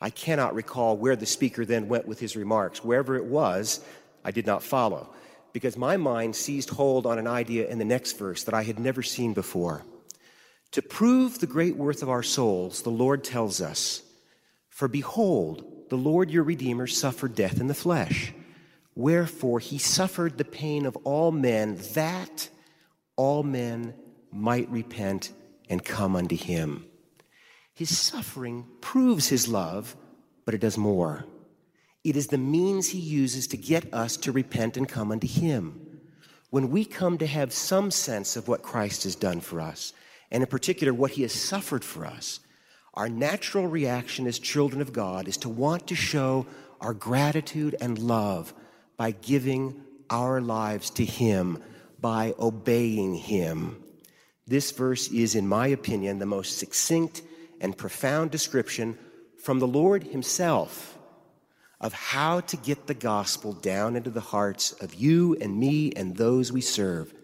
I 0.01 0.11
cannot 0.11 0.55
recall 0.55 0.97
where 0.97 1.17
the 1.17 1.27
speaker 1.27 1.65
then 1.65 1.89
went 1.89 2.07
with 2.07 2.21
his 2.21 2.37
remarks. 2.37 2.85
Wherever 2.85 3.17
it 3.17 3.25
was, 3.25 3.81
I 4.25 4.31
did 4.31 4.47
not 4.47 4.63
follow, 4.63 5.13
because 5.53 5.77
my 5.77 5.97
mind 5.97 6.37
seized 6.37 6.71
hold 6.71 7.05
on 7.05 7.19
an 7.19 7.27
idea 7.27 7.67
in 7.67 7.79
the 7.79 7.85
next 7.85 8.17
verse 8.17 8.45
that 8.45 8.55
I 8.55 8.63
had 8.63 8.79
never 8.79 9.03
seen 9.03 9.35
before. 9.35 9.83
To 10.71 10.83
prove 10.83 11.41
the 11.41 11.49
great 11.49 11.75
worth 11.75 12.05
of 12.05 12.09
our 12.09 12.23
souls, 12.23 12.83
the 12.83 12.91
Lord 12.91 13.25
tells 13.25 13.61
us, 13.61 14.03
for 14.79 14.87
behold, 14.87 15.65
the 15.89 15.97
Lord 15.97 16.31
your 16.31 16.45
Redeemer 16.45 16.87
suffered 16.87 17.35
death 17.35 17.61
in 17.61 17.67
the 17.67 17.75
flesh. 17.75 18.33
Wherefore 18.95 19.59
he 19.59 19.77
suffered 19.77 20.39
the 20.39 20.45
pain 20.45 20.87
of 20.87 20.97
all 20.99 21.33
men, 21.33 21.81
that 21.95 22.49
all 23.17 23.43
men 23.43 23.95
might 24.31 24.71
repent 24.71 25.33
and 25.69 25.85
come 25.85 26.15
unto 26.15 26.37
him. 26.37 26.87
His 27.75 27.99
suffering 27.99 28.67
proves 28.81 29.27
his 29.27 29.49
love, 29.49 29.97
but 30.45 30.55
it 30.55 30.61
does 30.61 30.79
more. 30.79 31.25
It 32.05 32.15
is 32.15 32.29
the 32.29 32.39
means 32.39 32.91
he 32.91 33.01
uses 33.01 33.49
to 33.49 33.57
get 33.57 33.93
us 33.93 34.17
to 34.19 34.31
repent 34.31 34.77
and 34.77 34.89
come 34.89 35.11
unto 35.11 35.27
him. 35.27 35.99
When 36.51 36.71
we 36.71 36.85
come 36.85 37.19
to 37.19 37.27
have 37.27 37.53
some 37.53 37.91
sense 37.91 38.37
of 38.37 38.47
what 38.47 38.63
Christ 38.63 39.03
has 39.03 39.17
done 39.17 39.41
for 39.41 39.61
us, 39.61 39.93
and 40.31 40.41
in 40.41 40.49
particular 40.49 40.95
what 40.95 41.11
he 41.11 41.23
has 41.23 41.33
suffered 41.33 41.83
for 41.83 42.07
us, 42.07 42.39
our 42.95 43.09
natural 43.09 43.67
reaction 43.67 44.27
as 44.27 44.39
children 44.39 44.81
of 44.81 44.93
God 44.93 45.29
is 45.29 45.37
to 45.39 45.49
want 45.49 45.87
to 45.89 45.95
show 45.95 46.47
our 46.81 46.95
gratitude 46.95 47.77
and 47.81 47.99
love 47.99 48.53
by 48.97 49.13
giving 49.13 49.81
our 50.11 50.41
lives 50.41 50.91
to 50.91 51.05
him, 51.05 51.63
by 52.01 52.35
obeying 52.39 53.15
him. 53.15 53.83
This 54.47 54.71
verse 54.71 55.09
is, 55.09 55.35
in 55.35 55.47
my 55.47 55.67
opinion, 55.69 56.19
the 56.19 56.27
most 56.27 56.59
succinct 56.59 57.23
and 57.61 57.77
profound 57.77 58.31
description 58.31 58.99
from 59.37 59.59
the 59.59 59.67
Lord 59.67 60.05
himself 60.05 60.99
of 61.81 61.93
how 61.93 62.41
to 62.41 62.57
get 62.57 62.87
the 62.87 62.95
gospel 62.95 63.53
down 63.53 63.95
into 63.95 64.11
the 64.11 64.21
hearts 64.21 64.73
of 64.73 64.95
you 64.95 65.37
and 65.41 65.59
me 65.59 65.93
and 65.93 66.17
those 66.17 66.51
we 66.51 66.61
serve. 66.61 67.15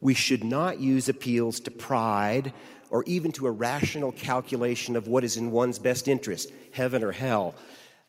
We 0.00 0.14
should 0.14 0.42
not 0.42 0.80
use 0.80 1.08
appeals 1.08 1.60
to 1.60 1.70
pride 1.70 2.52
or 2.90 3.04
even 3.04 3.32
to 3.32 3.46
a 3.46 3.50
rational 3.50 4.12
calculation 4.12 4.96
of 4.96 5.08
what 5.08 5.24
is 5.24 5.36
in 5.36 5.50
one's 5.50 5.78
best 5.78 6.08
interest, 6.08 6.52
heaven 6.72 7.02
or 7.02 7.12
hell. 7.12 7.54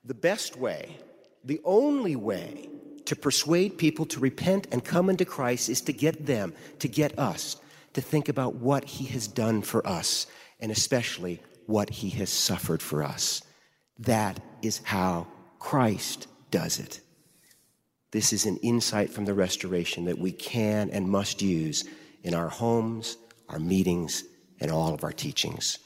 The 0.03 0.13
best 0.13 0.57
way, 0.57 0.97
the 1.43 1.61
only 1.63 2.15
way 2.15 2.69
to 3.05 3.15
persuade 3.15 3.77
people 3.77 4.05
to 4.07 4.19
repent 4.19 4.67
and 4.71 4.83
come 4.83 5.09
into 5.09 5.25
Christ 5.25 5.69
is 5.69 5.81
to 5.81 5.93
get 5.93 6.25
them, 6.25 6.53
to 6.79 6.87
get 6.87 7.17
us, 7.17 7.57
to 7.93 8.01
think 8.01 8.29
about 8.29 8.55
what 8.55 8.85
He 8.85 9.05
has 9.05 9.27
done 9.27 9.61
for 9.61 9.85
us, 9.87 10.27
and 10.59 10.71
especially 10.71 11.41
what 11.65 11.89
He 11.89 12.09
has 12.11 12.29
suffered 12.29 12.81
for 12.81 13.03
us. 13.03 13.41
That 13.99 14.39
is 14.61 14.81
how 14.83 15.27
Christ 15.59 16.27
does 16.49 16.79
it. 16.79 17.01
This 18.11 18.33
is 18.33 18.45
an 18.45 18.57
insight 18.57 19.09
from 19.09 19.25
the 19.25 19.33
restoration 19.33 20.05
that 20.05 20.17
we 20.17 20.31
can 20.31 20.89
and 20.89 21.07
must 21.07 21.41
use 21.41 21.85
in 22.23 22.33
our 22.33 22.49
homes, 22.49 23.17
our 23.47 23.59
meetings, 23.59 24.23
and 24.61 24.71
all 24.71 24.93
of 24.93 25.03
our 25.03 25.11
teachings. 25.11 25.79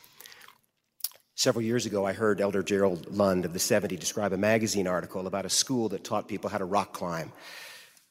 Several 1.33 1.63
years 1.63 1.85
ago, 1.85 2.05
I 2.05 2.13
heard 2.13 2.39
Elder 2.39 2.61
Gerald 2.61 3.11
Lund 3.11 3.45
of 3.45 3.53
the 3.53 3.59
70 3.59 3.97
describe 3.97 4.31
a 4.31 4.37
magazine 4.37 4.87
article 4.87 5.25
about 5.27 5.45
a 5.45 5.49
school 5.49 5.89
that 5.89 6.03
taught 6.03 6.27
people 6.27 6.49
how 6.49 6.59
to 6.59 6.65
rock 6.65 6.93
climb. 6.93 7.31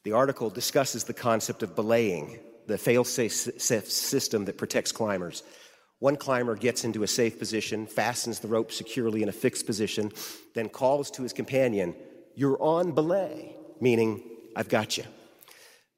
The 0.03 0.11
article 0.11 0.49
discusses 0.49 1.05
the 1.05 1.13
concept 1.13 1.63
of 1.63 1.75
belaying, 1.75 2.39
the 2.67 2.77
fail 2.77 3.03
safe 3.03 3.31
system 3.31 4.45
that 4.45 4.57
protects 4.57 4.91
climbers. 4.91 5.43
One 5.99 6.17
climber 6.17 6.55
gets 6.55 6.83
into 6.83 7.03
a 7.03 7.07
safe 7.07 7.39
position, 7.39 7.87
fastens 7.87 8.39
the 8.39 8.47
rope 8.47 8.71
securely 8.71 9.23
in 9.23 9.29
a 9.29 9.31
fixed 9.31 9.65
position, 9.65 10.11
then 10.53 10.69
calls 10.69 11.09
to 11.11 11.23
his 11.23 11.33
companion, 11.33 11.95
You're 12.35 12.61
on 12.61 12.91
belay, 12.91 13.55
meaning, 13.79 14.21
I've 14.55 14.69
got 14.69 14.97
you. 14.97 15.05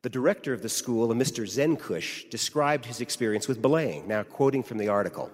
The 0.08 0.12
director 0.12 0.54
of 0.54 0.62
the 0.62 0.70
school, 0.70 1.12
a 1.12 1.14
Mr. 1.14 1.44
Czenkusch, 1.46 2.30
described 2.30 2.86
his 2.86 3.02
experience 3.02 3.50
with 3.50 3.62
belaying. 3.62 4.08
Now, 4.08 4.24
quoting 4.24 4.64
from 4.64 4.78
the 4.78 4.88
article 4.88 5.30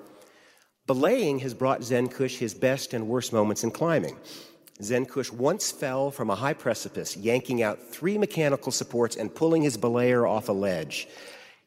Belaying 0.88 1.38
has 1.41 1.53
brought 1.53 1.81
Czenkusch 1.81 2.39
his 2.39 2.55
best 2.55 2.95
and 2.95 3.07
worst 3.07 3.31
moments 3.33 3.63
in 3.63 3.69
climbing. 3.69 4.17
Czenkusch 4.81 5.31
once 5.31 5.71
fell 5.71 6.09
from 6.09 6.31
a 6.31 6.36
high 6.36 6.55
precipice, 6.55 7.15
yanking 7.15 7.62
out 7.62 7.88
three 7.88 8.17
mechanical 8.17 8.71
supports 8.71 9.15
and 9.15 9.36
pulling 9.36 9.62
his 9.62 9.77
belayer 9.77 10.27
off 10.27 10.49
a 10.49 10.53
ledge. 10.53 11.07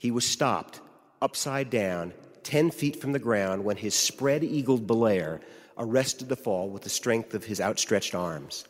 He 0.01 0.11
was 0.11 0.27
stopped, 0.27 0.81
upside 1.23 1.71
down, 1.71 2.13
10 2.43 2.73
feet 2.73 3.01
from 3.01 3.13
the 3.13 3.21
ground 3.21 3.65
when 3.65 3.77
his 3.77 3.95
spread 3.95 4.43
eagled 4.43 4.89
belayer 4.89 5.41
arrested 5.79 6.29
the 6.29 6.35
fall 6.35 6.69
with 6.69 6.83
the 6.83 6.89
strength 6.89 7.35
of 7.35 7.45
his 7.45 7.61
outstretched 7.61 8.17
arms. 8.17 8.67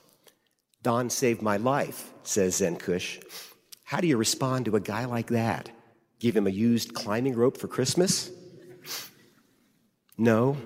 Don 0.83 1.09
saved 1.09 1.41
my 1.41 1.57
life, 1.57 2.13
says 2.23 2.61
Czenkusch. 2.61 3.23
How 3.87 4.01
do 4.01 4.09
you 4.09 4.17
respond 4.17 4.65
to 4.65 4.75
a 4.75 4.81
guy 4.81 5.05
like 5.05 5.29
that? 5.29 5.71
Give 6.19 6.37
him 6.37 6.49
a 6.49 6.51
used 6.51 6.93
climbing 6.93 7.37
rope 7.37 7.57
for 7.57 7.69
Christmas? 7.69 8.33
No. 10.19 10.57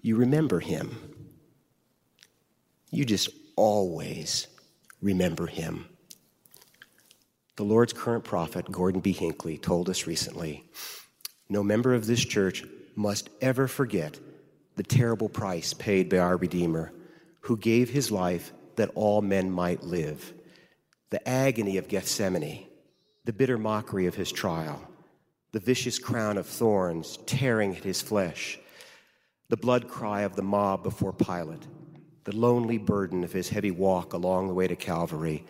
You 0.00 0.16
remember 0.16 0.60
him. 0.60 0.96
You 2.90 3.04
just 3.04 3.28
always 3.54 4.46
remember 5.02 5.46
him. 5.46 5.90
The 7.56 7.64
Lord's 7.64 7.92
current 7.92 8.24
prophet, 8.24 8.72
Gordon 8.72 9.02
B. 9.02 9.12
Hinckley, 9.12 9.58
told 9.58 9.90
us 9.90 10.06
recently 10.06 10.64
no 11.50 11.62
member 11.62 11.92
of 11.92 12.06
this 12.06 12.24
church 12.24 12.64
must 12.96 13.28
ever 13.42 13.68
forget 13.68 14.18
the 14.76 14.82
terrible 14.82 15.28
price 15.28 15.74
paid 15.74 16.08
by 16.08 16.16
our 16.16 16.38
Redeemer, 16.38 16.94
who 17.40 17.58
gave 17.58 17.90
his 17.90 18.10
life 18.10 18.54
that 18.76 18.90
all 18.94 19.20
men 19.20 19.50
might 19.50 19.82
live. 19.82 20.32
The 21.12 21.28
agony 21.28 21.76
of 21.76 21.88
Gethsemane, 21.88 22.66
the 23.26 23.34
bitter 23.34 23.58
mockery 23.58 24.06
of 24.06 24.14
his 24.14 24.32
trial, 24.32 24.82
the 25.52 25.60
vicious 25.60 25.98
crown 25.98 26.38
of 26.38 26.46
thorns 26.46 27.18
tearing 27.26 27.76
at 27.76 27.84
his 27.84 28.00
flesh, 28.00 28.58
the 29.50 29.58
blood 29.58 29.88
cry 29.88 30.22
of 30.22 30.36
the 30.36 30.42
mob 30.42 30.82
before 30.82 31.12
Pilate, 31.12 31.66
the 32.24 32.34
lonely 32.34 32.78
burden 32.78 33.24
of 33.24 33.32
his 33.32 33.50
heavy 33.50 33.70
walk 33.70 34.14
along 34.14 34.48
the 34.48 34.54
way 34.54 34.66
to 34.66 34.74
Calvary, 34.74 35.44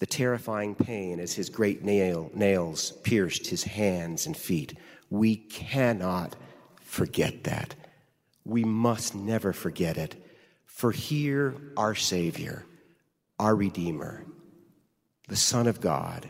the 0.00 0.06
terrifying 0.06 0.74
pain 0.74 1.20
as 1.20 1.34
his 1.34 1.48
great 1.48 1.84
nail, 1.84 2.32
nails 2.34 2.90
pierced 3.04 3.46
his 3.46 3.62
hands 3.62 4.26
and 4.26 4.36
feet 4.36 4.76
we 5.10 5.36
cannot 5.36 6.34
forget 6.80 7.44
that. 7.44 7.76
We 8.44 8.64
must 8.64 9.14
never 9.14 9.52
forget 9.52 9.96
it. 9.96 10.16
For 10.66 10.90
here, 10.90 11.54
our 11.76 11.94
Savior, 11.94 12.66
our 13.38 13.54
Redeemer, 13.54 14.24
the 15.28 15.36
Son 15.36 15.66
of 15.66 15.80
God, 15.80 16.28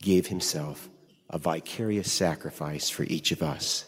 gave 0.00 0.28
himself 0.28 0.88
a 1.28 1.38
vicarious 1.38 2.10
sacrifice 2.10 2.88
for 2.88 3.02
each 3.02 3.32
of 3.32 3.42
us. 3.42 3.84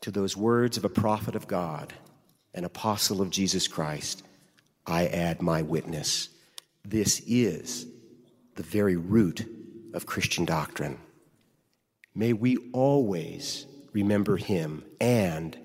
To 0.00 0.10
those 0.10 0.36
words 0.36 0.78
of 0.78 0.84
a 0.84 0.88
prophet 0.88 1.36
of 1.36 1.46
God, 1.46 1.92
an 2.54 2.64
apostle 2.64 3.20
of 3.20 3.30
Jesus 3.30 3.68
Christ, 3.68 4.22
I 4.86 5.06
add 5.06 5.42
my 5.42 5.62
witness. 5.62 6.30
This 6.84 7.20
is 7.26 7.86
the 8.56 8.62
very 8.62 8.96
root 8.96 9.46
of 9.94 10.06
Christian 10.06 10.44
doctrine. 10.44 10.98
May 12.14 12.32
we 12.32 12.56
always 12.72 13.66
remember 13.92 14.38
him 14.38 14.84
and 15.00 15.56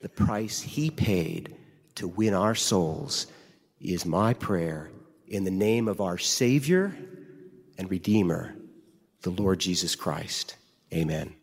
the 0.00 0.08
price 0.08 0.60
he 0.60 0.90
paid 0.90 1.54
to 1.94 2.08
win 2.08 2.34
our 2.34 2.54
souls 2.54 3.26
is 3.80 4.04
my 4.04 4.34
prayer 4.34 4.90
in 5.26 5.44
the 5.44 5.50
name 5.50 5.86
of 5.88 6.00
our 6.00 6.18
Savior 6.18 6.94
and 7.80 7.90
Redeemer, 7.90 8.54
the 9.22 9.30
Lord 9.30 9.58
Jesus 9.58 9.96
Christ. 9.96 10.54
Amen. 10.94 11.34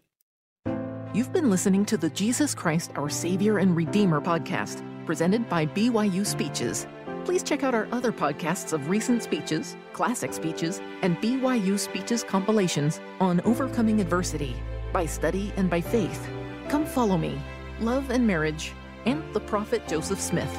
You've 1.14 1.34
been 1.34 1.50
listening 1.50 1.86
to 1.88 1.98
the 1.98 2.12
Jesus 2.12 2.56
Christ, 2.56 2.92
our 2.96 3.10
Savior 3.10 3.58
and 3.58 3.76
Redeemer 3.76 4.22
podcast, 4.22 4.82
presented 5.06 5.50
by 5.50 5.66
BYU 5.66 6.26
Speeches 6.26 6.88
please 7.28 7.44
check 7.44 7.62
out 7.62 7.76
our 7.76 7.90
other 7.92 8.14
podcasts 8.14 8.72
of 8.72 8.90
recent 8.90 9.22
speeches, 9.22 9.76
classic 9.92 10.32
speeches, 10.32 10.80
and 11.02 11.18
BYU 11.18 11.78
speeches 11.78 12.24
compilations 12.24 13.02
on 13.20 13.42
overcoming 13.42 14.00
adversity 14.00 14.56
by 14.94 15.06
study 15.06 15.52
and 15.58 15.70
by 15.70 15.82
faith. 15.82 16.26
Come 16.70 16.86
follow 16.86 17.18
me, 17.18 17.38
love 17.82 18.12
and 18.12 18.26
marriage, 18.26 18.72
and 19.04 19.22
the 19.34 19.42
prophet 19.42 19.86
Joseph 19.90 20.22
Smith. 20.22 20.58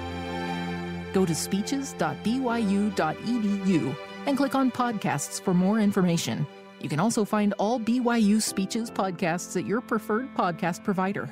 Go 1.15 1.25
to 1.25 1.35
speeches.byu.edu 1.35 3.97
and 4.27 4.37
click 4.37 4.55
on 4.55 4.71
podcasts 4.71 5.41
for 5.41 5.55
more 5.55 5.81
information. 5.81 6.47
You 6.81 6.89
can 6.89 7.01
also 7.01 7.25
find 7.25 7.55
all 7.59 7.81
BYU 7.81 8.41
Speeches 8.41 8.91
podcasts 8.91 9.57
at 9.57 9.67
your 9.67 9.81
preferred 9.81 10.33
podcast 10.35 10.85
provider. 10.85 11.29